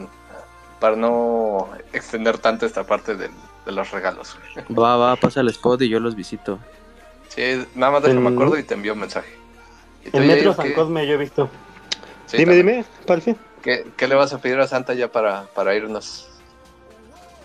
[0.80, 3.32] para no extender tanto esta parte del-
[3.66, 4.66] de los regalos, güey.
[4.80, 6.60] Va, va, pasa el spot y yo los visito.
[7.28, 9.34] Sí, nada más déjame En- acuerdo y te envío un mensaje.
[10.06, 11.50] ¿Y En Metro San Cosme yo he visto.
[12.28, 12.78] sí, dime, también.
[12.78, 13.36] dime, Palfi.
[13.62, 16.30] ¿Qué, qué le vas a pedir a Santa ya para, para irnos?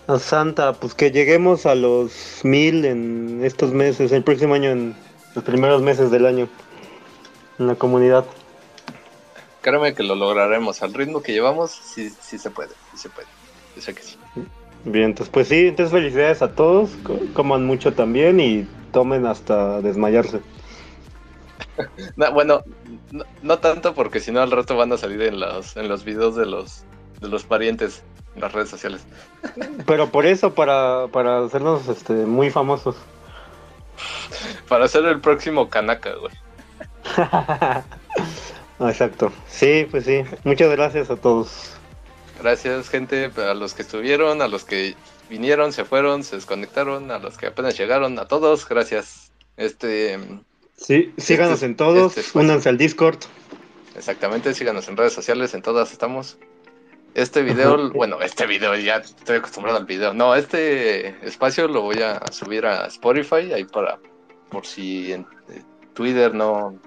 [0.09, 4.95] A Santa, pues que lleguemos a los mil en estos meses, el próximo año, en
[5.35, 6.49] los primeros meses del año,
[7.59, 8.25] en la comunidad.
[9.61, 10.81] Créeme que lo lograremos.
[10.81, 13.27] Al ritmo que llevamos, sí, sí se puede, sí se puede.
[13.75, 14.17] Yo sé que sí.
[14.83, 19.79] Bien, entonces pues sí, entonces felicidades a todos, co- coman mucho también y tomen hasta
[19.81, 20.39] desmayarse.
[22.15, 22.61] No, bueno,
[23.11, 26.03] no, no tanto porque si no al rato van a salir en los, en los
[26.03, 26.83] videos de los,
[27.21, 29.01] de los parientes en las redes sociales.
[29.85, 32.95] Pero por eso, para, para hacernos este, muy famosos.
[34.67, 36.33] Para ser el próximo Kanaka, güey.
[38.89, 39.31] Exacto.
[39.47, 40.23] Sí, pues sí.
[40.43, 41.71] Muchas gracias a todos.
[42.41, 44.95] Gracias, gente, a los que estuvieron, a los que
[45.29, 49.31] vinieron, se fueron, se desconectaron, a los que apenas llegaron, a todos, gracias.
[49.57, 50.17] Este,
[50.77, 53.17] Sí, síganos Este- en todos, este únanse al Discord.
[53.97, 56.37] exactamente, síganos en redes sociales, en todas estamos.
[57.19, 60.13] Este video, bueno, este video ya estoy acostumbrado al video.
[60.13, 63.99] No, este espacio lo voy a subir a Spotify, ahí para,
[64.49, 65.61] por si en eh,
[65.93, 66.79] Twitter no,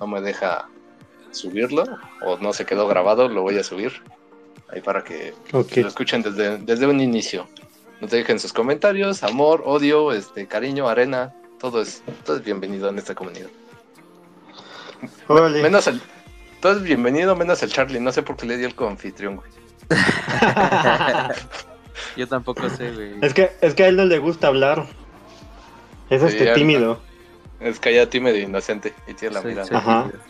[0.00, 0.70] no me deja
[1.32, 1.84] subirlo
[2.22, 3.92] o no se quedó grabado, lo voy a subir.
[4.72, 7.46] Ahí para que lo escuchen desde, desde un inicio.
[8.00, 12.96] Nos dejen sus comentarios, amor, odio, este, cariño, arena, todo es, todo es bienvenido en
[12.96, 13.50] esta comunidad.
[15.28, 16.00] Menos el,
[16.62, 19.63] todo es bienvenido, menos el Charlie, no sé por qué le di el coanfitrión, güey.
[22.16, 23.14] Yo tampoco sé, güey.
[23.22, 24.86] Es que, es que a él no le gusta hablar.
[26.10, 27.00] Es Sí, este tímido.
[27.60, 29.78] Es que ya tímido e inocente y tiene la mirada.
[29.78, 30.02] Ajá.
[30.04, 30.20] tímido.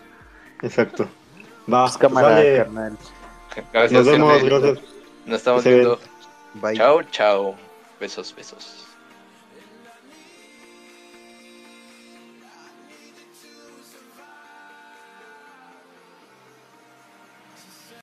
[0.62, 1.08] Exacto.
[1.72, 2.56] Va, Pues cámara, sale.
[2.58, 2.98] carnal.
[3.72, 4.48] Gracias, Nos vemos, gente.
[4.48, 4.78] gracias.
[5.26, 6.00] Nos estamos se viendo.
[6.54, 6.76] Bye.
[6.76, 7.54] Chao, chao.
[8.00, 8.83] Besos, besos.